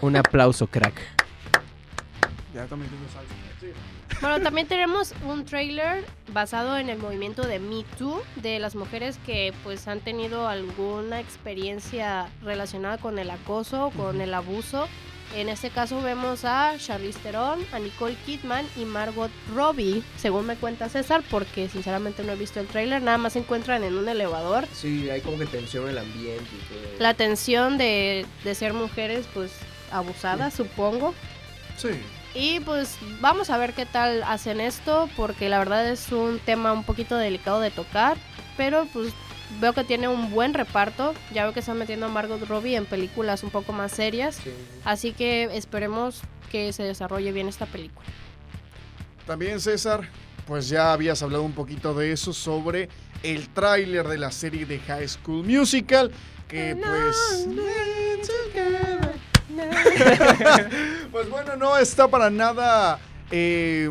[0.00, 0.94] Un aplauso, crack.
[2.58, 3.34] Ya también tengo salsa.
[3.60, 3.68] Sí.
[4.20, 9.16] Bueno, también tenemos un trailer basado en el movimiento de Me Too, de las mujeres
[9.24, 14.88] que pues han tenido alguna experiencia relacionada con el acoso, con el abuso.
[15.36, 20.56] En este caso vemos a Charlize Theron, a Nicole Kidman y Margot Robbie, según me
[20.56, 24.08] cuenta César, porque sinceramente no he visto el trailer, nada más se encuentran en un
[24.08, 24.66] elevador.
[24.72, 26.98] Sí, hay como que tensión en el ambiente y todo.
[26.98, 29.52] La tensión de, de ser mujeres pues
[29.92, 31.14] abusadas, supongo.
[31.76, 31.90] Sí.
[32.38, 36.72] Y pues vamos a ver qué tal hacen esto, porque la verdad es un tema
[36.72, 38.16] un poquito delicado de tocar,
[38.56, 39.12] pero pues
[39.60, 42.86] veo que tiene un buen reparto, ya veo que están metiendo a Margot Robbie en
[42.86, 44.52] películas un poco más serias, Sí.
[44.84, 46.20] así que esperemos
[46.52, 48.06] que se desarrolle bien esta película.
[49.26, 50.08] También César,
[50.46, 52.88] pues ya habías hablado un poquito de eso sobre
[53.24, 56.12] el tráiler de la serie de High School Musical,
[56.46, 57.48] que pues...
[61.12, 62.98] pues bueno, no está para nada...
[63.30, 63.90] eh,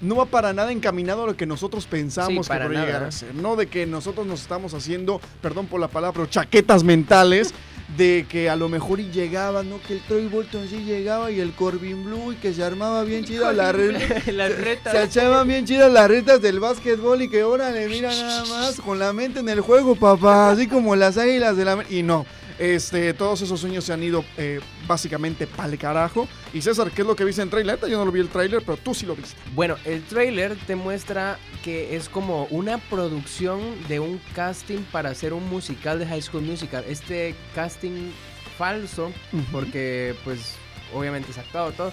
[0.00, 3.12] no va para nada encaminado a lo que nosotros pensamos Sí, que para llegar a
[3.12, 3.34] ser.
[3.36, 7.54] No de que nosotros nos estamos haciendo, perdón por la palabra, chaquetas mentales
[7.96, 9.78] de que a lo mejor y llegaba, ¿no?
[9.86, 13.24] Que el Troy Bolton sí llegaba y el Corbin Blue y que se armaba bien
[13.24, 13.92] chida la red.
[14.32, 14.94] Las Se retas.
[15.08, 19.12] echaban bien chidas las retas del básquetbol y que órale, mira nada más, con la
[19.12, 21.84] mente en el juego, papá, así como las águilas de la...
[21.90, 22.26] Y no,
[22.58, 26.28] este, todos esos sueños se han ido eh, básicamente pa'l carajo.
[26.52, 27.78] Y César, ¿qué es lo que viste en trailer?
[27.80, 29.36] Yo no lo vi el trailer, pero tú sí lo viste.
[29.54, 35.32] Bueno, el trailer te muestra que es como una producción de un casting para hacer
[35.32, 36.84] un musical de High School Musical.
[36.88, 38.10] Este casting
[38.58, 39.12] falso,
[39.50, 40.56] porque pues
[40.94, 41.92] obviamente es actuado todo.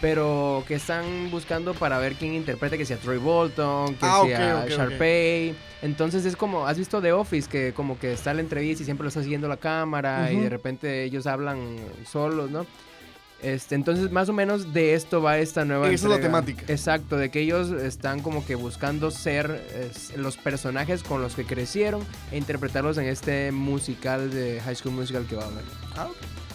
[0.00, 4.66] Pero que están buscando para ver quién interpreta, que sea Troy Bolton, que Ah, sea.
[4.68, 5.54] Sharpay.
[5.82, 7.48] Entonces es como, ¿has visto The Office?
[7.48, 10.48] Que como que está la entrevista y siempre lo está siguiendo la cámara y de
[10.48, 11.76] repente ellos hablan
[12.10, 12.66] solos, ¿no?
[13.42, 16.28] Este, entonces más o menos de esto va esta nueva Esa es la entrega.
[16.40, 16.72] temática.
[16.72, 21.44] Exacto, de que ellos están como que buscando ser es, los personajes con los que
[21.44, 25.64] crecieron e interpretarlos en este musical de High School Musical que va a haber.
[25.96, 26.08] Ah,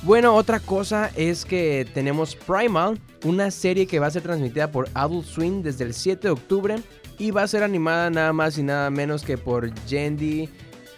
[0.07, 4.87] Bueno, otra cosa es que tenemos Primal, una serie que va a ser transmitida por
[4.93, 6.75] Adult Swim desde el 7 de octubre
[7.19, 10.47] y va a ser animada nada más y nada menos que por Jendy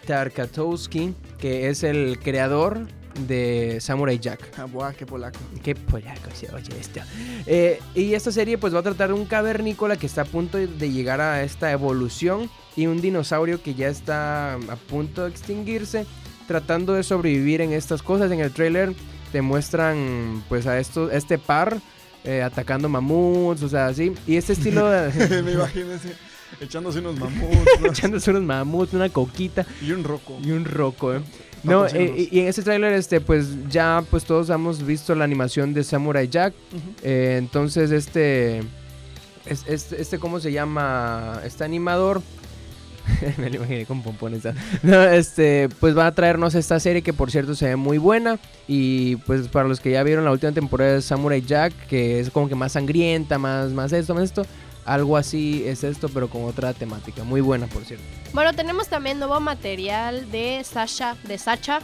[0.06, 2.86] Tarkatowski, que es el creador
[3.26, 4.52] de Samurai Jack.
[4.56, 5.40] Ah, buah, qué polaco.
[5.60, 7.00] Qué polaco se oye esto.
[7.46, 10.56] Eh, y esta serie pues va a tratar de un cavernícola que está a punto
[10.56, 16.06] de llegar a esta evolución y un dinosaurio que ya está a punto de extinguirse
[16.50, 18.32] tratando de sobrevivir en estas cosas.
[18.32, 18.92] En el trailer
[19.30, 21.78] te muestran pues a estos, este par
[22.24, 24.12] eh, atacando mamuts, o sea, así.
[24.26, 25.42] Y este estilo de...
[25.44, 25.90] Me imagino
[26.60, 27.86] echándose unos mamuts ¿no?
[27.86, 30.38] echándose unos mamuts, una coquita y un roco.
[30.42, 31.20] y un roco, ¿eh?
[31.62, 35.72] No, eh, y, en este tráiler, este, pues ya pues todos hemos visto la animación
[35.72, 36.52] de Samurai Jack.
[37.04, 38.58] Eh, entonces, este,
[39.46, 41.40] es- este, este, ¿cómo se llama?
[41.44, 42.22] Este animador.
[43.38, 44.42] Me lo imaginé con pompones.
[44.82, 48.38] No, este, pues va a traernos esta serie que por cierto se ve muy buena.
[48.68, 52.30] Y pues para los que ya vieron la última temporada de Samurai Jack, que es
[52.30, 54.46] como que más sangrienta, más, más esto, más esto.
[54.84, 57.22] Algo así es esto, pero con otra temática.
[57.22, 58.04] Muy buena, por cierto.
[58.32, 61.80] Bueno, tenemos también nuevo material de Sasha, de Sacha,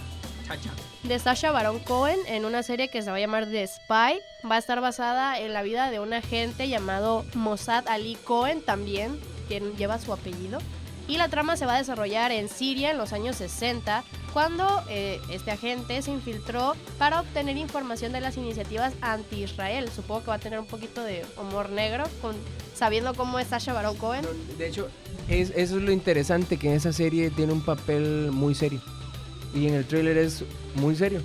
[1.02, 4.20] de Sasha Baron Cohen en una serie que se va a llamar The Spy.
[4.50, 9.18] Va a estar basada en la vida de un agente llamado Mossad Ali Cohen también,
[9.48, 10.58] quien lleva su apellido.
[11.08, 15.20] Y la trama se va a desarrollar en Siria en los años 60, cuando eh,
[15.30, 19.88] este agente se infiltró para obtener información de las iniciativas anti-Israel.
[19.94, 22.34] Supongo que va a tener un poquito de humor negro, con,
[22.74, 24.24] sabiendo cómo es Sasha Baron Cohen.
[24.58, 24.88] De hecho,
[25.28, 28.80] es, eso es lo interesante, que en esa serie tiene un papel muy serio.
[29.54, 31.22] Y en el tráiler es muy serio.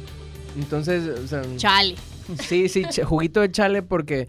[0.56, 1.96] Entonces, o sea, Chale.
[2.48, 4.28] sí, sí, juguito de chale porque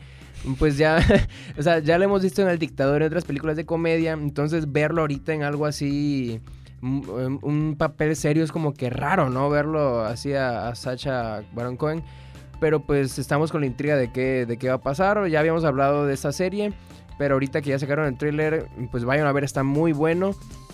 [0.58, 0.98] pues ya,
[1.58, 4.70] o sea, ya lo hemos visto en El Dictador y otras películas de comedia, entonces
[4.72, 6.40] verlo ahorita en algo así,
[6.82, 9.48] un, un- un papel serio es como que raro, ¿no?
[9.50, 12.02] Verlo así a, Sacha Baron Cohen.
[12.60, 15.26] Pero pues estamos con la intriga de qué, de qué va a pasar.
[15.26, 16.72] Ya habíamos hablado de esta serie.
[17.18, 20.30] Pero ahorita que ya sacaron el tráiler, pues vayan a ver, está muy bueno.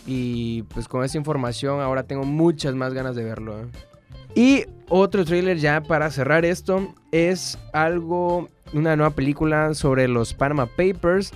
[0.07, 3.59] Y pues con esa información ahora tengo muchas más ganas de verlo.
[3.61, 3.64] ¿eh?
[4.35, 10.66] Y otro tráiler ya para cerrar esto es algo, una nueva película sobre los Panama
[10.66, 11.33] Papers.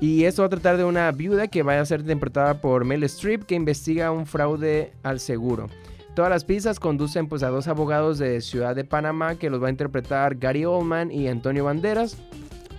[0.00, 3.02] Y esto va a tratar de una viuda que va a ser interpretada por Mel
[3.04, 5.66] Streep que investiga un fraude al seguro.
[6.14, 9.68] Todas las pistas conducen pues a dos abogados de Ciudad de Panamá que los va
[9.68, 12.16] a interpretar Gary Oldman y Antonio Banderas,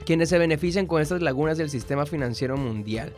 [0.06, 3.14] quienes se benefician con estas lagunas del sistema financiero mundial.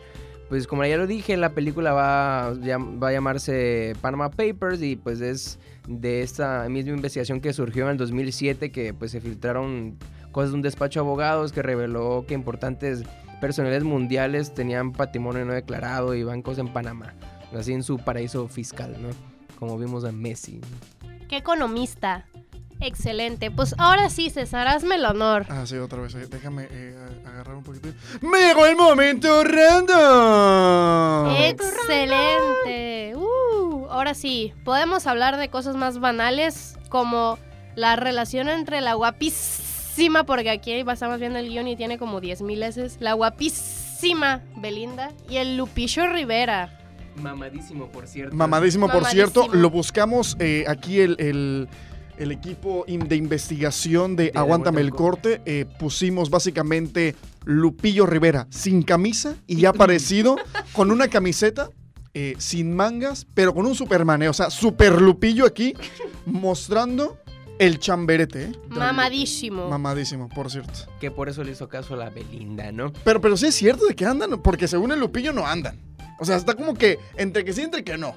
[0.48, 5.20] Pues como ya lo dije, la película va, va a llamarse Panama Papers y pues
[5.20, 9.96] es de esta misma investigación que surgió en el 2007 que pues se filtraron
[10.32, 13.02] cosas de un despacho de abogados que reveló que importantes
[13.40, 17.14] personalidades mundiales tenían patrimonio no declarado y bancos en Panamá,
[17.56, 19.10] así en su paraíso fiscal, ¿no?
[19.58, 20.60] Como vimos a Messi.
[21.28, 22.26] ¡Qué economista!
[22.82, 23.50] Excelente.
[23.50, 25.46] Pues ahora sí, César, hazme el honor.
[25.48, 26.14] Ah, sí, otra vez.
[26.28, 27.88] Déjame eh, agarrar un poquito.
[28.20, 31.36] ¡Me llegó el momento random!
[31.44, 33.14] Excelente.
[33.14, 37.38] Uh, ahora sí, podemos hablar de cosas más banales como
[37.76, 38.96] la relación entre la
[39.92, 45.12] guapísima, porque aquí estamos viendo el guion y tiene como 10.000 S, la guapísima Belinda
[45.28, 46.78] y el Lupillo Rivera.
[47.16, 48.34] Mamadísimo, por cierto.
[48.34, 49.48] Mamadísimo, por cierto.
[49.52, 51.68] Lo buscamos eh, aquí el, el-
[52.18, 55.40] el equipo in- de investigación de De Aguántame el corte.
[55.44, 60.36] eh, pusimos básicamente Lupillo Rivera sin camisa y ya aparecido
[60.72, 61.68] con una camiseta.
[62.14, 65.72] eh, sin mangas, pero con un Superman, eh, o sea, Super Lupillo aquí
[66.26, 67.16] mostrando
[67.66, 68.52] el chamberete, eh.
[68.68, 69.68] Mamadísimo.
[69.68, 70.72] Mamadísimo, por cierto.
[71.00, 72.92] Que por eso le hizo caso a la Belinda, ¿no?
[73.04, 75.78] Pero, pero sí es cierto de que andan, porque según el Lupillo no andan.
[76.18, 78.14] O sea, está como que entre que sí, entre que no.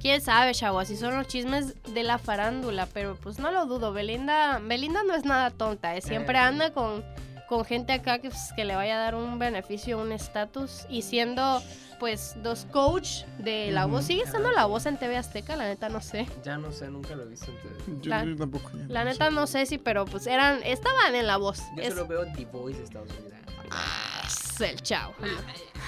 [0.00, 3.92] Quién sabe, chavo, así son los chismes de la farándula, pero pues no lo dudo.
[3.92, 6.02] Belinda, Belinda no es nada tonta, ¿eh?
[6.02, 6.40] siempre Eh.
[6.42, 7.02] anda con,
[7.48, 10.86] con gente acá que, pues, que le vaya a dar un beneficio, un estatus.
[10.88, 11.62] Y siendo,
[12.00, 15.88] pues, dos coach de la voz, sigue estando la voz en TV Azteca, la neta
[15.88, 16.26] no sé.
[16.42, 17.50] Ya no sé, nunca lo he visto.
[17.50, 18.70] entonces- Yo, La- yo tampoco.
[18.72, 19.32] ya La no neta sé.
[19.34, 21.60] no sé si, pero pues eran, estaban en la voz.
[21.76, 23.32] Yo Es, solo veo The Voice de Estados Unidos.
[23.32, 24.13] es
[24.60, 25.14] el chavo.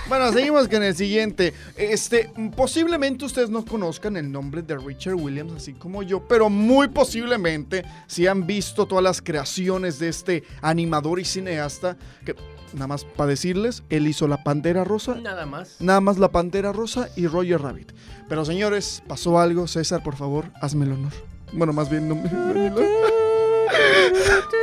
[0.09, 1.53] Bueno, seguimos con el siguiente.
[1.77, 6.89] Este, posiblemente ustedes no conozcan el nombre de Richard Williams, así como yo, pero muy
[6.89, 12.35] posiblemente si han visto todas las creaciones de este animador y cineasta, que
[12.73, 15.77] nada más para decirles, él hizo La Pantera Rosa, Nada más.
[15.81, 17.93] nada más La Pantera Rosa y Roger Rabbit.
[18.29, 19.67] Pero señores, pasó algo.
[19.67, 21.13] César, por favor, hazme el honor.
[21.53, 22.29] Bueno, más bien, no me-.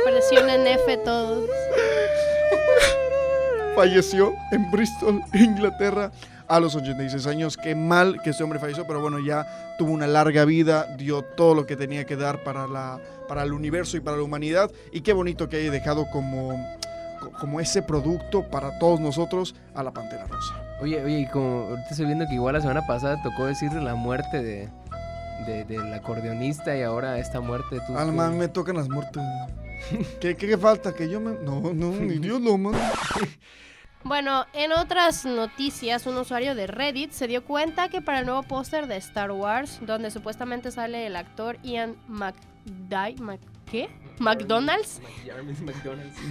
[0.04, 1.48] Presionen F todos.
[3.74, 6.10] Falleció en Bristol, Inglaterra,
[6.48, 7.56] a los 86 años.
[7.56, 9.46] Qué mal que este hombre falleció, pero bueno, ya
[9.78, 13.52] tuvo una larga vida, dio todo lo que tenía que dar para, la, para el
[13.52, 14.70] universo y para la humanidad.
[14.92, 16.50] Y qué bonito que haya dejado como,
[17.20, 20.54] co- como ese producto para todos nosotros a la Pantera Rosa.
[20.80, 23.94] Oye, oye, y como ahorita estoy viendo que igual la semana pasada tocó decir la
[23.94, 24.68] muerte de,
[25.46, 29.22] de- del acordeonista y ahora esta muerte de tus Alma, me tocan las muertes.
[30.20, 30.94] ¿Qué, qué, qué falta?
[30.94, 31.32] Que yo me.
[31.44, 32.92] No, no, ni Dios lo manda.
[34.06, 38.42] Bueno, en otras noticias, un usuario de Reddit se dio cuenta que para el nuevo
[38.42, 43.88] póster de Star Wars, donde supuestamente sale el actor Ian McDy, Mc- ¿qué?
[44.18, 45.00] McDonald's,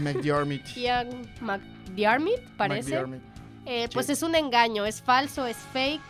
[0.03, 0.61] McDiarmid.
[0.75, 1.09] Ian
[1.41, 2.91] McDiarmid, parece.
[2.91, 3.19] McDiarmid.
[3.65, 4.11] Eh, pues Sí.
[4.11, 6.01] es un engaño, es falso, es fake,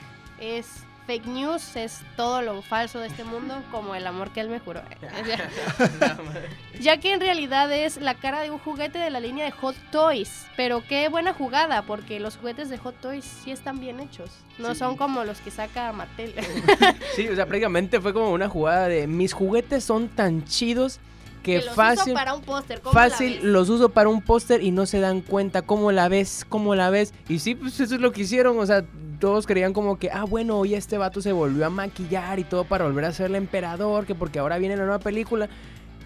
[0.42, 0.68] es
[1.06, 4.60] fake news, es todo lo falso de este mundo, como el amor que él me
[4.60, 4.82] juró.
[6.80, 9.76] ya que en realidad es la cara de un juguete de la línea de Hot
[9.92, 10.46] Toys.
[10.56, 14.30] Pero qué buena jugada, porque los juguetes de Hot Toys sí están bien hechos.
[14.58, 14.80] No Sí.
[14.80, 16.34] son como los que saca Mattel.
[17.16, 21.00] Sí, o sea, prácticamente fue como una jugada de mis juguetes son tan chidos
[21.44, 22.80] que, los uso fácil, para un póster.
[22.82, 26.08] ¿cómo la fácil los uso para un póster y no se dan cuenta cómo la
[26.08, 27.14] ves, cómo la ves.
[27.28, 28.86] Y sí, pues eso es lo que hicieron, o sea,
[29.24, 32.66] todos creían como que, ah, bueno, hoy este vato se volvió a maquillar y todo
[32.66, 35.48] para volver a ser el emperador, que porque ahora viene la nueva película.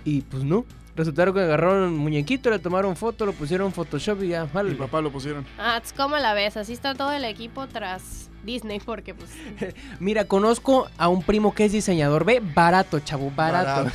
[0.06, 4.22] Y pues no, resultaron que agarraron un muñequito, le tomaron foto, lo pusieron en Photoshop
[4.22, 4.70] y ya, vale.
[4.70, 5.48] Mi papá lo pusieron.
[5.58, 6.58] Ah, ¿cómo la ves?
[6.58, 9.32] Así está todo el equipo tras Disney, porque pues...
[10.00, 13.90] Mira, conozco a un primo que es diseñador, ve, barato, chavo, barato.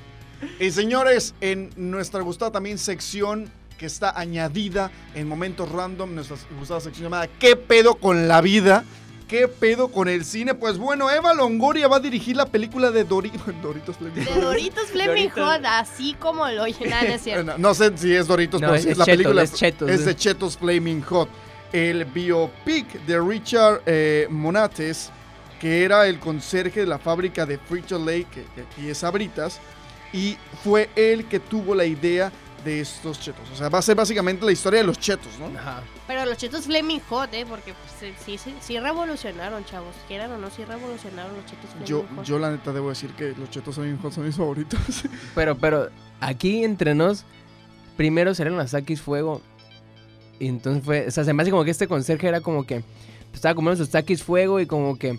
[0.60, 6.80] y señores, en nuestra gustada también sección que está añadida en momentos random, nuestra gustada
[6.80, 8.84] sección llamada ¿Qué pedo con la vida?
[9.28, 10.54] ¿Qué pedo con el cine?
[10.54, 13.30] Pues bueno, Eva Longoria va a dirigir la película de Dori-
[13.62, 13.96] Doritos.
[13.98, 14.42] Flaming De Hot.
[14.42, 15.44] Doritos Flaming Doritos.
[15.56, 17.44] Hot, así como lo oyen, no es cierto.
[17.44, 19.42] No, no sé si es Doritos, No, pero es- sí es es la Chetos, película.
[19.42, 21.28] es Chetos, es de Chetos Flaming Hot.
[21.72, 25.10] El biopic de Richard eh, Monates,
[25.60, 29.60] que era el conserje de la fábrica de Frito Lay, que, que aquí es Sabritas,
[30.14, 32.32] y fue él que tuvo la idea
[32.64, 33.48] de estos chetos.
[33.52, 35.46] O sea, va a ser básicamente la historia de los chetos, ¿no?
[35.58, 35.82] Ajá.
[36.06, 37.46] Pero los chetos Flaming Hot, ¿eh?
[37.48, 39.94] Porque pues, sí, sí, sí revolucionaron, chavos.
[40.06, 42.24] Quieran o no, sí revolucionaron los chetos Flaming Yo, Hot.
[42.24, 44.78] yo la neta debo decir que los chetos Flaming Hot son mis favoritos.
[45.34, 45.88] Pero, pero,
[46.20, 47.24] aquí entre nos,
[47.96, 49.40] primero salieron las Takis Fuego.
[50.40, 52.84] Y entonces fue, o sea, se me hace como que este conserje era como que
[53.32, 55.18] estaba comiendo sus Takis Fuego y como que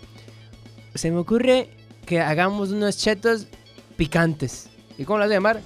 [0.94, 1.70] se me ocurre
[2.06, 3.46] que hagamos unos chetos
[3.96, 4.68] picantes.
[4.98, 5.60] ¿Y cómo las voy a llamar?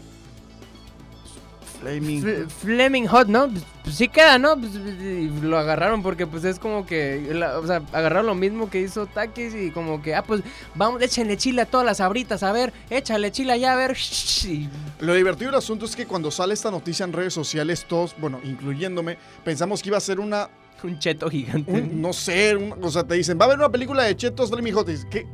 [1.84, 3.48] Flaming Fl- Flaming Hot, ¿no?
[3.50, 4.56] Pues, pues sí queda, ¿no?
[4.58, 8.70] Pues, y lo agarraron porque pues es como que, la- o sea, agarraron lo mismo
[8.70, 10.42] que hizo Takis y como que, ah, pues
[10.74, 13.96] vamos, échenle chile a todas las abritas, a ver, échale chile allá, a ver.
[14.44, 14.68] y
[15.00, 18.40] Lo divertido del asunto es que cuando sale esta noticia en redes sociales, todos, bueno,
[18.42, 20.48] incluyéndome, pensamos que iba a ser una
[20.82, 21.72] un cheto gigante.
[21.72, 24.50] un- no sé, un- o sea, te dicen, va a haber una película de Chetos
[24.50, 24.86] Flaming Hot.
[24.88, 25.26] Y dices, ¿Qué,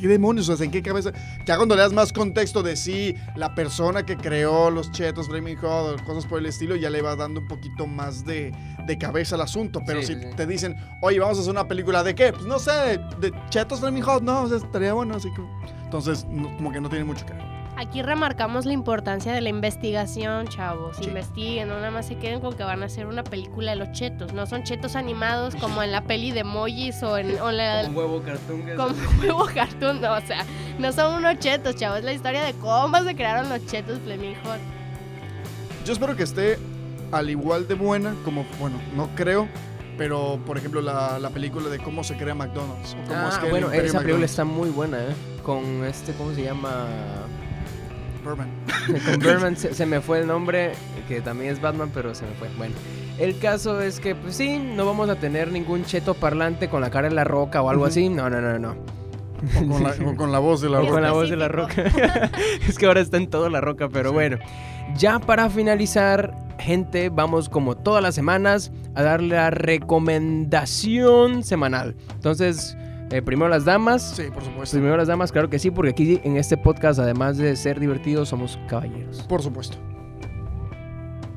[0.00, 0.48] qué, demonios?
[0.48, 1.12] O sea, ¿en qué cabeza?
[1.44, 5.56] Ya cuando le das más contexto de sí, la persona que creó los Chetos Flaming
[5.58, 8.52] Hot cosas por el estilo, ya le va dando un poquito más de,
[8.86, 9.80] de cabeza al asunto.
[9.86, 10.26] Pero Sí, si sí.
[10.36, 12.32] te dicen, oye, vamos a hacer una película de qué?
[12.32, 15.42] Pues no sé, de, de Chetos Flaming Hot, no, o sea, estaría bueno, así que.
[15.84, 17.42] Entonces, no- como que no tiene mucho que ver.
[17.78, 20.96] Aquí remarcamos la importancia de la investigación, chavos.
[20.96, 21.04] Sí.
[21.04, 23.92] Investiguen, no nada más se queden con que van a hacer una película de los
[23.92, 24.32] chetos.
[24.32, 27.96] No son chetos animados como en la peli de Mojis o en, o la, Con
[27.96, 28.62] huevo cartoon.
[28.70, 29.00] así.
[29.26, 30.44] huevo cartoon, no, o sea,
[30.78, 31.98] no son unos chetos, chavos.
[31.98, 34.58] Es la historia de cómo se crearon los chetos Flaming Hot.
[35.84, 36.58] Yo espero que esté
[37.12, 39.48] al igual de buena como, bueno, no creo.
[39.98, 42.94] Pero, por ejemplo, la, la película de cómo se crea McDonald's.
[43.02, 45.14] O cómo Ah, es que bueno, esa película está muy buena, ¿eh?
[45.42, 46.86] Con este, ¿cómo se llama?
[48.26, 48.50] Birdman.
[49.04, 50.72] Con Birdman se, se me fue el nombre,
[51.08, 52.48] que también es Batman, pero se me fue.
[52.56, 52.74] Bueno,
[53.18, 56.90] el caso es que, pues sí, no vamos a tener ningún cheto parlante con la
[56.90, 58.08] cara de la roca o algo así.
[58.08, 58.76] No, no, no, no.
[59.36, 60.92] O con, la, o con la voz de la Roca.
[60.92, 61.84] con la voz de la roca.
[62.68, 64.38] es que ahora está en todo la roca, pero bueno.
[64.96, 71.96] Ya para finalizar, gente, vamos como todas las semanas a darle la recomendación semanal.
[72.14, 72.76] Entonces,
[73.10, 74.02] eh, primero las damas.
[74.16, 74.76] Sí, por supuesto.
[74.76, 78.28] Primero las damas, claro que sí, porque aquí en este podcast, además de ser divertidos,
[78.28, 79.22] somos caballeros.
[79.22, 79.76] Por supuesto.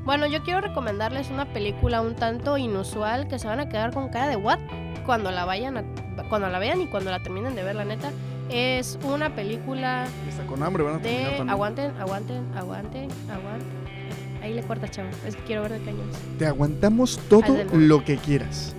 [0.04, 4.08] Bueno, yo quiero recomendarles una película un tanto inusual que se van a quedar con
[4.08, 4.58] cara de what
[5.06, 5.84] cuando la vayan a,
[6.28, 8.10] cuando la vean y cuando la terminen de ver, la neta.
[8.48, 13.80] Es una película Está con hambre, van a de aguanten, aguanten, aguanten, aguanten.
[14.42, 15.10] Ahí le corta, chavo.
[15.26, 16.16] Es que quiero ver de cañones.
[16.38, 18.74] Te aguantamos todo lo que quieras.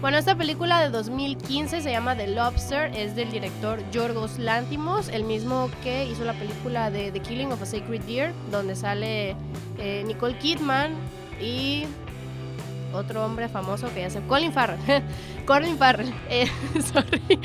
[0.00, 5.24] Bueno, esta película de 2015 se llama The Lobster, es del director Yorgos Lantimos, el
[5.24, 9.36] mismo que hizo la película de The Killing of a Sacred Deer, donde sale
[9.76, 10.94] eh, Nicole Kidman
[11.38, 11.84] y
[12.94, 14.22] otro hombre famoso que ya se...
[14.22, 14.80] Colin Farrell.
[15.46, 16.14] Colin Farrell.
[16.30, 16.48] eh,
[16.80, 17.38] sorry.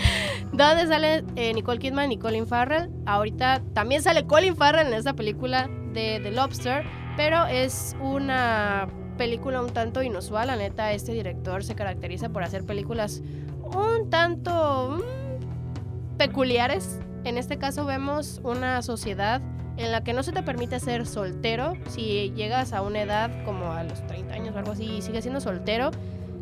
[0.54, 2.90] Donde sale eh, Nicole Kidman y Colin Farrell.
[3.06, 6.86] Ahorita también sale Colin Farrell en esta película de The Lobster,
[7.18, 10.48] pero es una película un tanto inusual.
[10.48, 13.22] La neta, este director se caracteriza por hacer películas
[13.64, 17.00] un tanto mm, peculiares.
[17.24, 19.42] En este caso vemos una sociedad
[19.78, 21.74] en la que no se te permite ser soltero.
[21.90, 25.24] Si llegas a una edad como a los 30 años o algo así y sigues
[25.24, 25.92] siendo soltero,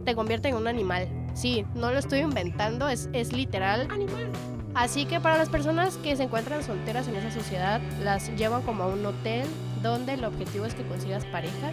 [0.05, 1.07] te convierte en un animal.
[1.34, 3.88] Sí, no lo estoy inventando, es, es literal.
[3.89, 4.30] Animal.
[4.76, 8.84] Así que para las personas que se encuentran solteras en esa sociedad, las llevan como
[8.84, 9.45] a un hotel
[9.84, 11.71] donde el objetivo es que consigas pareja.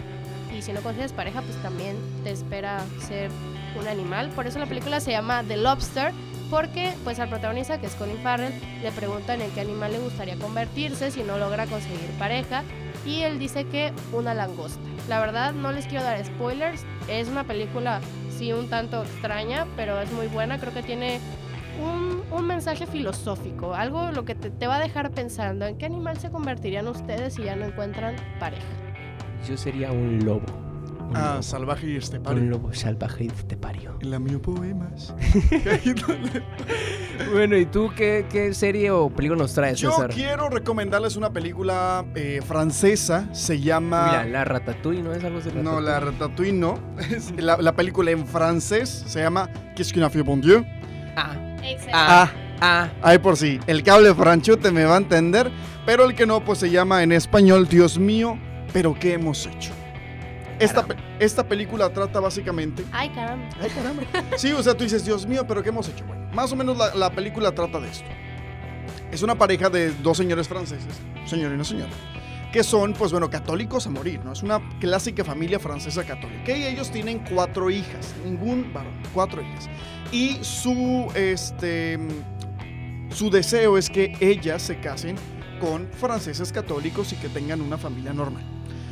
[0.55, 3.31] Y si no consigues pareja, pues también te espera ser
[3.79, 4.29] un animal.
[4.29, 6.11] Por eso la película se llama The Lobster,
[6.49, 10.35] porque pues al protagonista, que es Colin Farrell, le preguntan en qué animal le gustaría
[10.35, 12.63] convertirse si no logra conseguir pareja.
[13.05, 14.79] Y él dice que una langosta.
[15.09, 16.85] La verdad, no les quiero dar spoilers.
[17.07, 17.99] Es una película,
[18.37, 20.59] sí, un tanto extraña, pero es muy buena.
[20.59, 21.19] Creo que tiene
[21.81, 25.85] un, un mensaje filosófico, algo lo que te, te va a dejar pensando en qué
[25.85, 28.90] animal se convertirían ustedes si ya no encuentran pareja.
[29.47, 30.45] Yo sería un lobo.
[31.09, 32.43] Un, Ah, lobo, salvaje y un estepario.
[32.43, 33.97] lobo salvaje y estepario.
[34.01, 35.13] En la mío poemas.
[37.33, 40.09] Bueno, ¿y tú qué, qué serie o película nos traes, Yo César?
[40.11, 43.29] quiero recomendarles una película eh, francesa.
[43.33, 44.05] Se llama.
[44.07, 46.53] Mira, la Ratatouille, ¿no es algo de No, la Ratatouille?
[46.53, 46.79] No.
[47.37, 50.65] La, la película en francés se llama Qu'est-ce qu'une fait bon Dieu?
[51.15, 51.91] Ah, Excelente.
[51.93, 52.31] ah,
[52.61, 52.89] ah.
[53.03, 53.59] Ahí por sí.
[53.67, 55.51] El cable franchute me va a entender.
[55.85, 58.37] Pero el que no, pues se llama en español Dios mío,
[58.73, 59.71] pero ¿qué hemos hecho?
[60.59, 62.83] Esta, pe- esta película trata básicamente.
[62.91, 63.47] Ay, caramba.
[63.59, 64.03] Ay, caramba.
[64.37, 66.05] Sí, o sea, tú dices, Dios mío, pero ¿qué hemos hecho?
[66.05, 68.05] Bueno, más o menos la, la película trata de esto.
[69.11, 70.93] Es una pareja de dos señores franceses,
[71.25, 71.89] señor y una señora,
[72.53, 74.33] que son, pues bueno, católicos a morir, ¿no?
[74.33, 76.55] Es una clásica familia francesa católica.
[76.55, 79.67] Y ellos tienen cuatro hijas, ningún varón, cuatro hijas.
[80.11, 81.97] Y su, este,
[83.09, 85.15] su deseo es que ellas se casen
[85.59, 88.43] con franceses católicos y que tengan una familia normal.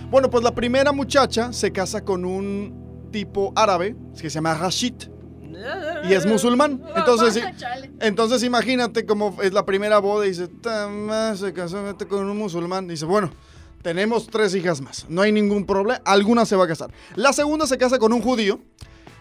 [0.10, 4.94] Bueno, pues la primera muchacha se casa con un tipo árabe que se llama Rashid
[6.10, 6.82] y es musulmán.
[6.96, 7.92] Entonces, Chale.
[8.00, 12.88] entonces imagínate cómo es la primera boda y dice, "Tama, se casó con un musulmán.
[12.88, 13.30] Dice, bueno,
[13.82, 16.92] tenemos tres hijas más, no hay ningún problema, alguna se va a casar.
[17.16, 18.60] La segunda se casa con un judío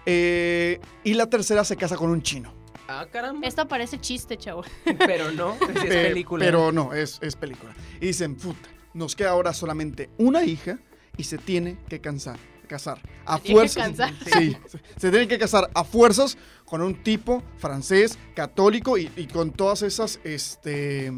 [0.07, 2.55] eh, y la tercera se casa con un chino.
[2.89, 3.47] Ah, caramba.
[3.47, 4.63] Esto parece chiste, chavo.
[4.99, 6.45] Pero no, es Pe- película.
[6.45, 7.75] Pero no, es, es película.
[8.01, 8.69] Y dicen, puta,
[8.99, 10.79] nos queda ahora solamente una hija
[11.17, 13.01] y se tiene que cansar, casar.
[13.25, 13.85] A Se tiene que fuerzas.
[13.85, 14.13] cansar.
[14.39, 19.27] Sí, se, se tiene que casar a fuerzas con un tipo francés, católico y, y
[19.27, 21.13] con todas esas este,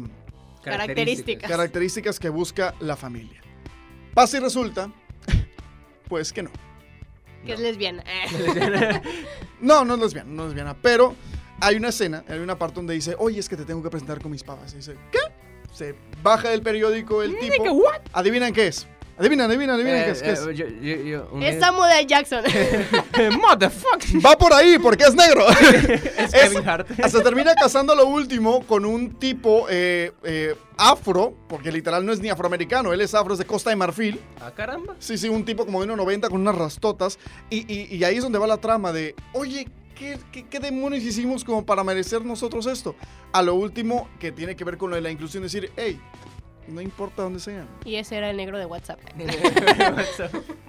[0.63, 1.49] Características.
[1.49, 3.41] características que busca la familia.
[4.13, 4.91] Pasa y resulta,
[6.07, 6.51] pues que no.
[7.45, 8.03] Que es lesbiana.
[9.61, 10.75] No, no es lesbiana, no es lesbiana.
[10.81, 11.15] Pero
[11.59, 14.19] hay una escena, hay una parte donde dice, oye, es que te tengo que presentar
[14.19, 14.73] con mis papás.
[14.73, 15.19] Y dice, ¿qué?
[15.73, 17.63] Se baja del periódico el tipo.
[17.71, 18.01] what?
[18.13, 18.87] Adivinan qué es.
[19.17, 20.21] Adivinan, adivinan, adivinan Eh, qué es.
[20.23, 20.39] qué es.
[20.39, 22.07] eh, yo- yo- yo- un- Es Samuel L.
[22.07, 22.43] Jackson.
[23.39, 24.25] Motherfucker.
[24.25, 25.45] Va por ahí porque es negro.
[26.17, 26.87] Es Kevin Hart.
[27.09, 32.19] Se termina casando lo último con un tipo eh, eh, afro, porque literal no es
[32.19, 34.19] ni afroamericano, él es afro, es de Costa de Marfil.
[34.39, 34.95] Ah, caramba.
[34.99, 37.19] Sí, sí, un tipo como de 1,90 con unas rastotas.
[37.49, 41.03] Y, y- y ahí es donde va la trama de, oye, ¿qué, qué, qué demonios
[41.03, 42.95] hicimos como para merecer nosotros esto?
[43.31, 45.99] A lo último, que tiene que ver con lo de la inclusión, decir, hey,
[46.67, 47.67] no importa dónde sean.
[47.85, 48.99] y ese era el negro de WhatsApp.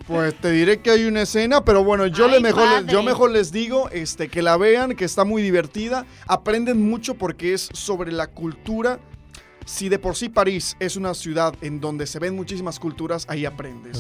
[0.07, 2.93] Pues te diré que hay una escena, pero bueno, yo, Ay, le mejor, padre.
[2.93, 6.07] yo mejor les digo este, que la vean, que está muy divertida.
[6.27, 8.99] Aprenden mucho porque es sobre la cultura.
[9.65, 13.45] Si de por sí París es una ciudad en donde se ven muchísimas culturas, ahí
[13.47, 13.99] aprendes.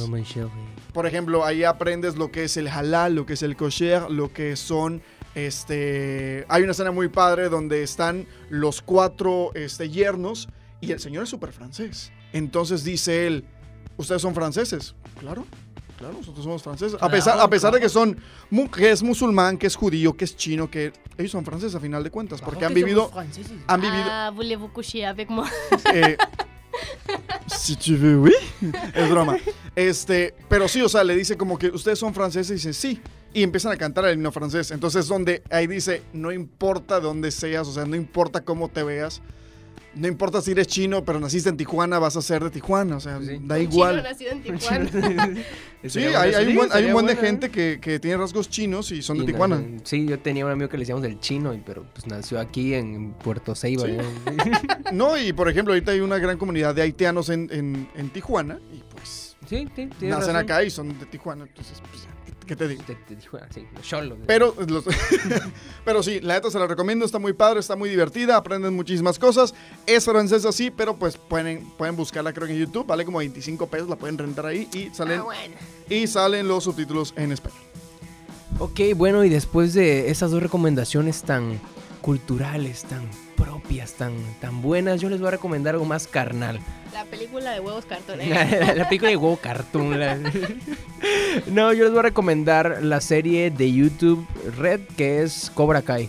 [0.93, 4.33] Por ejemplo, ahí aprendes lo que es el halal, lo que es el kosher, lo
[4.33, 5.03] que son
[5.35, 10.49] este hay una escena muy padre donde están los cuatro este yernos
[10.81, 12.13] y el señor es súper francés.
[12.33, 13.45] Entonces dice él,
[13.97, 15.47] "¿Ustedes son franceses?" Claro.
[16.03, 17.01] Claro, nosotros somos franceses.
[17.01, 18.19] a, pesar, a pesar de que son
[18.75, 22.03] que es musulmán, que es judío, que es chino, que ellos son franceses a final
[22.03, 23.09] de cuentas, porque han vivido
[23.69, 25.47] han vivido Ah, voulez-vous coucher avec moi?
[25.95, 26.17] eh,
[27.47, 28.35] si tu veux, oui.
[28.97, 29.37] Es broma.
[29.77, 33.01] Este, pero sí, o sea, le dice como que ustedes son franceses y dice sí.
[33.33, 34.73] Y empiezan a cantar el himno francés.
[34.73, 38.83] Entonces, donde ahí dice, no importa de dónde seas, o sea, no importa cómo te
[38.83, 39.23] veas.
[39.95, 42.97] No importa si eres chino, pero naciste en Tijuana, vas a ser de Tijuana.
[42.97, 43.27] O sea, Sí.
[43.27, 44.03] da Un chino igual.
[44.03, 44.91] nacido en Tijuana.
[45.85, 48.93] Sí, hay, hay un buen, hay un buen de gente que, que tiene rasgos chinos
[48.93, 49.61] y son de Tijuana.
[49.83, 52.73] Sí, yo tenía un amigo que le decíamos el chino, y- pero pues nació aquí
[52.75, 53.87] en Puerto Ceiba.
[53.87, 53.97] Sí.
[53.97, 54.03] ¿no?
[54.93, 58.61] No, y por ejemplo, ahorita hay una gran comunidad de haitianos en, en- en Tijuana
[58.73, 60.37] y pues sí, sí, nacen razón.
[60.37, 61.47] acá y son de Tijuana.
[61.49, 62.83] Entonces, pues, ¿qué- ¿qué te digo?
[62.85, 64.19] Te- te dijo, ah, sí, los cholos.
[64.27, 64.85] Pero, los-
[65.85, 69.19] pero sí, la neta se la recomiendo, está muy padre, está muy divertida, aprenden muchísimas
[69.19, 69.55] cosas.
[69.87, 73.67] Es francesa sí, pero pues pueden, pueden buscarla creo que en YouTube, vale como 25
[73.69, 75.55] pesos, la pueden rentar ahí y salen, Ah, bueno.
[75.89, 77.59] y salen los subtítulos en español.
[78.59, 81.59] Ok, bueno, y después de esas dos recomendaciones tan
[82.03, 86.61] culturales, tan propias, tan, tan buenas, yo les voy a recomendar algo más carnal.
[86.93, 88.19] La película de huevos cartón.
[88.29, 89.99] la película de huevo cartoon.
[89.99, 90.19] la-
[91.51, 94.27] no, yo les voy a recomendar la serie de YouTube
[94.59, 96.09] Red que es Cobra Kai.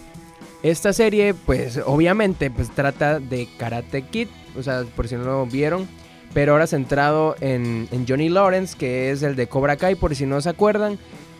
[0.61, 5.45] Esta serie, pues obviamente, pues trata de Karate Kid, o sea, por si no lo
[5.45, 5.87] vieron,
[6.33, 10.39] pero ahora centrado en, Johnny Lawrence, que es el de Cobra Kai, por si no
[10.41, 10.97] se acuerdan.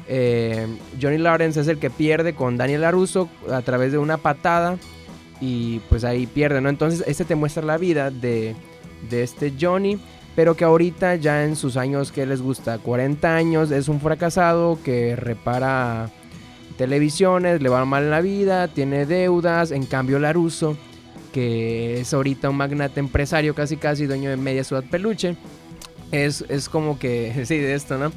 [0.07, 0.67] Eh,
[1.01, 4.77] Johnny Lawrence es el que pierde con Daniel LaRusso a través de una patada
[5.39, 6.67] y pues ahí pierde, ¿no?
[6.67, 8.55] Entonces este te muestra la vida de,
[9.09, 9.97] de este Johnny,
[10.35, 14.79] pero que ahorita ya en sus años que les gusta, 40 años, es un fracasado
[14.83, 16.09] que repara
[16.77, 20.75] televisiones, le va mal en la vida, tiene deudas, en cambio Laruso,
[21.31, 25.35] que es ahorita un magnate empresario casi casi dueño de media ciudad peluche,
[26.11, 28.11] es, es como que, sí, de esto, ¿no?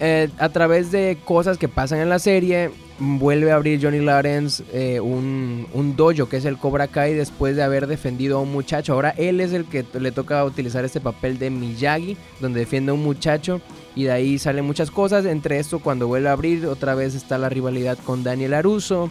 [0.00, 4.62] Eh, a través de cosas que pasan en la serie, vuelve a abrir Johnny Lawrence
[4.72, 8.50] eh, un, un dojo que es el Cobra Kai después de haber defendido a un
[8.50, 8.92] muchacho.
[8.92, 12.94] Ahora él es el que le toca utilizar este papel de Miyagi, donde defiende a
[12.94, 13.60] un muchacho
[13.94, 15.26] y de ahí salen muchas cosas.
[15.26, 19.10] Entre esto, cuando vuelve a abrir, otra vez está la rivalidad con Daniel Aruso.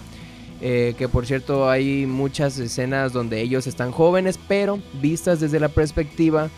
[0.62, 5.68] eh, que por cierto hay muchas escenas donde ellos están jóvenes, pero vistas desde la
[5.68, 6.50] perspectiva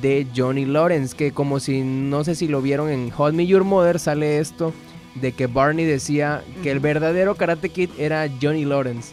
[0.00, 3.64] de Johnny Lawrence, que como si no sé si lo vieron en Hold Me Your
[3.64, 4.72] Mother, sale esto
[5.14, 9.12] de que Barney decía que el verdadero Karate Kid era Johnny Lawrence.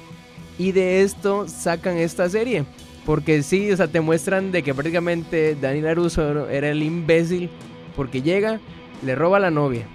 [0.58, 2.66] Y de esto sacan esta serie.
[3.06, 7.50] Porque sí, o sea, te muestran de que prácticamente Danny LaRusso era el imbécil.
[7.96, 8.60] Porque llega,
[9.04, 9.86] le roba a la novia.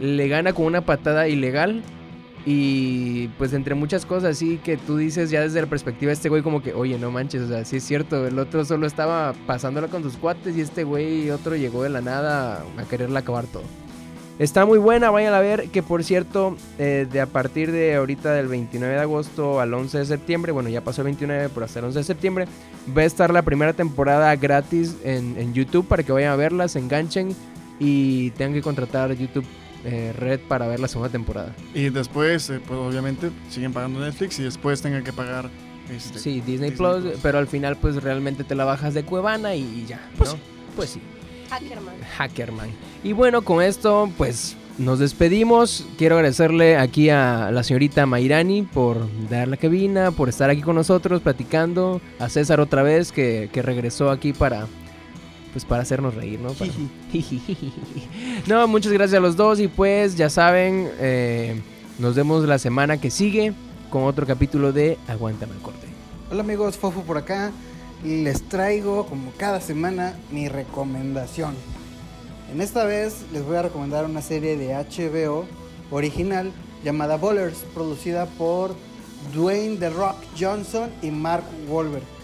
[0.00, 1.82] Le gana con una patada ilegal.
[2.48, 6.28] Y pues entre muchas cosas así que tú dices ya desde la perspectiva de este
[6.28, 9.34] güey como que, oye, no manches, o sea, sí es cierto, el otro solo estaba
[9.48, 13.46] pasándola con sus cuates y este güey otro llegó de la nada a quererla acabar
[13.46, 13.64] todo.
[14.38, 18.32] Está muy buena, vayan a ver, que por cierto, eh, de a partir de ahorita
[18.32, 21.80] del 29 de agosto al 11 de septiembre, bueno, ya pasó el 29, pero hasta
[21.80, 22.46] el 11 de septiembre,
[22.96, 26.68] va a estar la primera temporada gratis en, en YouTube para que vayan a verla,
[26.68, 27.34] se enganchen
[27.80, 29.46] y tengan que contratar YouTube
[29.86, 31.54] eh, Red para ver la segunda temporada.
[31.74, 35.48] Y después, eh, pues obviamente, siguen pagando Netflix y después tengan que pagar.
[35.90, 37.20] Este, Sí, Disney, Disney Plus, Plus.
[37.22, 40.24] pero al final pues realmente te la bajas de Cuevana y, y ya, ¿no?
[40.74, 41.00] Pues sí.
[41.48, 41.94] Hackerman.
[42.18, 42.68] Hackerman.
[43.04, 45.86] Y bueno, con esto pues nos despedimos.
[45.96, 50.74] Quiero agradecerle aquí a la señorita Mairani por dar la cabina, por estar aquí con
[50.74, 52.00] nosotros platicando.
[52.18, 54.66] A César otra vez que, que regresó aquí para
[55.56, 56.52] pues para hacernos reír, ¿no?
[56.52, 56.70] Para-
[58.46, 61.62] no, muchas gracias a los dos y pues ya saben, eh,
[61.98, 63.54] nos vemos la semana que sigue
[63.88, 65.86] con otro capítulo de Aguántame el corte.
[66.30, 67.52] Hola amigos, Fofo por acá.
[68.04, 71.54] Les traigo como cada semana mi recomendación.
[72.52, 75.46] En esta vez les voy a recomendar una serie de HBO
[75.90, 76.52] original
[76.84, 78.74] llamada Bowlers, producida por
[79.32, 82.15] Dwayne The Rock Johnson y Mark Wahlberg.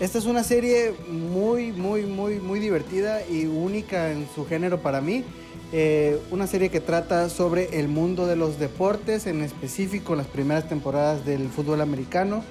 [0.00, 5.00] Esta es una serie muy, muy, muy, muy divertida y única en su género para
[5.00, 5.24] mí.
[5.72, 10.68] Eh, una serie que trata sobre el mundo de los deportes, en específico las primeras
[10.68, 12.42] temporadas del fútbol americano.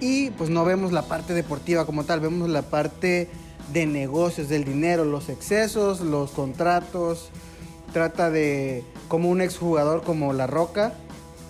[0.00, 3.28] Y pues no vemos la parte deportiva como tal, vemos la parte
[3.72, 7.30] de negocios, del dinero, los excesos, los contratos.
[7.92, 10.94] Trata de cómo un exjugador como La Roca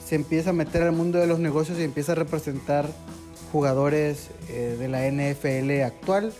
[0.06, 2.86] se empieza a meter al mundo de los negocios y empieza a representar
[3.54, 6.32] jugadores eh, de la NFL actual.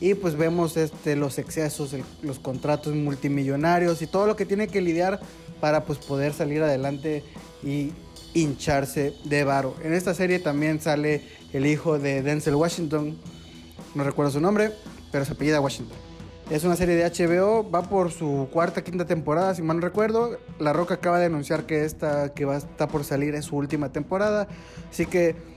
[0.00, 4.80] Y pues vemos este, los excesos, los contratos multimillonarios y todo lo que tiene que
[4.80, 5.18] lidiar
[5.60, 7.24] para pues poder salir adelante
[7.64, 7.90] y
[8.32, 9.74] hincharse de varo.
[9.82, 11.22] En esta serie también sale
[11.52, 13.18] el hijo de Denzel Washington,
[13.96, 14.70] no recuerdo su nombre,
[15.10, 15.98] pero se apellida Washington.
[16.48, 20.38] Es una serie de HBO, va por su cuarta, quinta temporada, si mal no recuerdo.
[20.60, 23.56] La Roca acaba de anunciar que esta que va a estar por salir es su
[23.56, 24.46] última temporada,
[24.90, 25.49] así que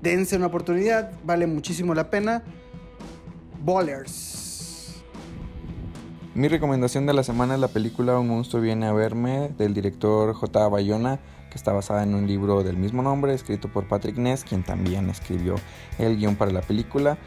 [0.00, 2.42] dense una oportunidad, vale muchísimo la pena.
[3.64, 5.02] Ballers.
[6.34, 10.32] Mi recomendación de la semana es la película Un monstruo viene a verme del director
[10.34, 10.68] J.
[10.68, 11.18] Bayona,
[11.50, 15.10] que está basada en un libro del mismo nombre, escrito por Patrick Ness, quien también
[15.10, 15.56] escribió
[15.98, 17.18] el guion para la película.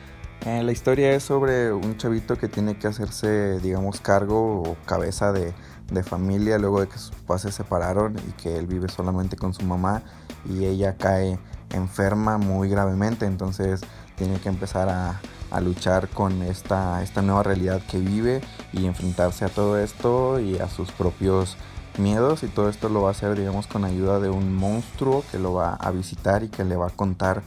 [0.45, 5.31] Eh, la historia es sobre un chavito que tiene que hacerse, digamos, cargo o cabeza
[5.33, 5.53] de,
[5.91, 9.53] de familia luego de que sus papás se separaron y que él vive solamente con
[9.53, 10.03] su mamá
[10.49, 11.37] y ella cae
[11.73, 13.81] enferma muy gravemente, entonces
[14.15, 15.19] tiene que empezar a,
[15.61, 18.39] luchar con esta, esta nueva realidad que vive
[18.71, 21.57] y enfrentarse a todo esto y a sus propios
[21.97, 25.39] miedos y todo esto lo va a hacer digamos con ayuda de un monstruo que
[25.39, 27.43] lo va a visitar y que le va a contar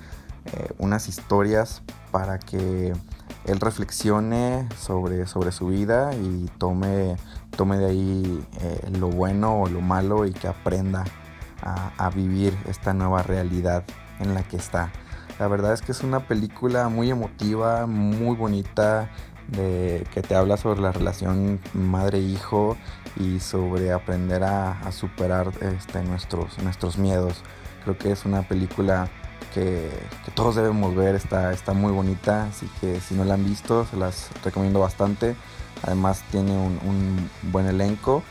[0.52, 2.92] eh, unas historias para que
[3.46, 7.16] él reflexione sobre, sobre su vida y tome,
[7.56, 11.04] tome de ahí eh, lo bueno o lo malo y que aprenda
[11.62, 13.84] a, a vivir esta nueva realidad
[14.20, 14.90] en la que está.
[15.38, 19.10] La verdad es que es una película muy emotiva, muy bonita,
[19.52, 22.76] que te habla sobre la relación madre-hijo
[23.16, 27.42] y sobre aprender a, superar este, nuestros, miedos.
[27.84, 29.08] Creo que es una película
[29.52, 29.90] que,
[30.34, 34.30] todos debemos ver, está, muy bonita, así que si no la han visto se las
[34.44, 35.36] recomiendo bastante.
[35.82, 38.22] Además tiene un, buen elenco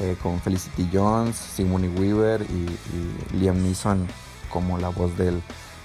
[0.00, 4.06] eh, con Felicity Jones, Sigourney Weaver y, Liam Neeson
[4.50, 5.42] como la voz del,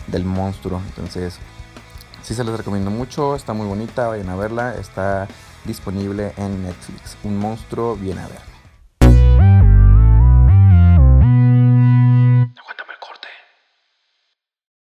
[0.07, 0.81] del monstruo.
[0.87, 1.37] Entonces
[2.23, 5.27] sí se les recomiendo mucho, está muy bonita, vayan a verla, está
[5.63, 7.17] disponible en Netflix.
[7.23, 8.54] Un monstruo, viene a ver.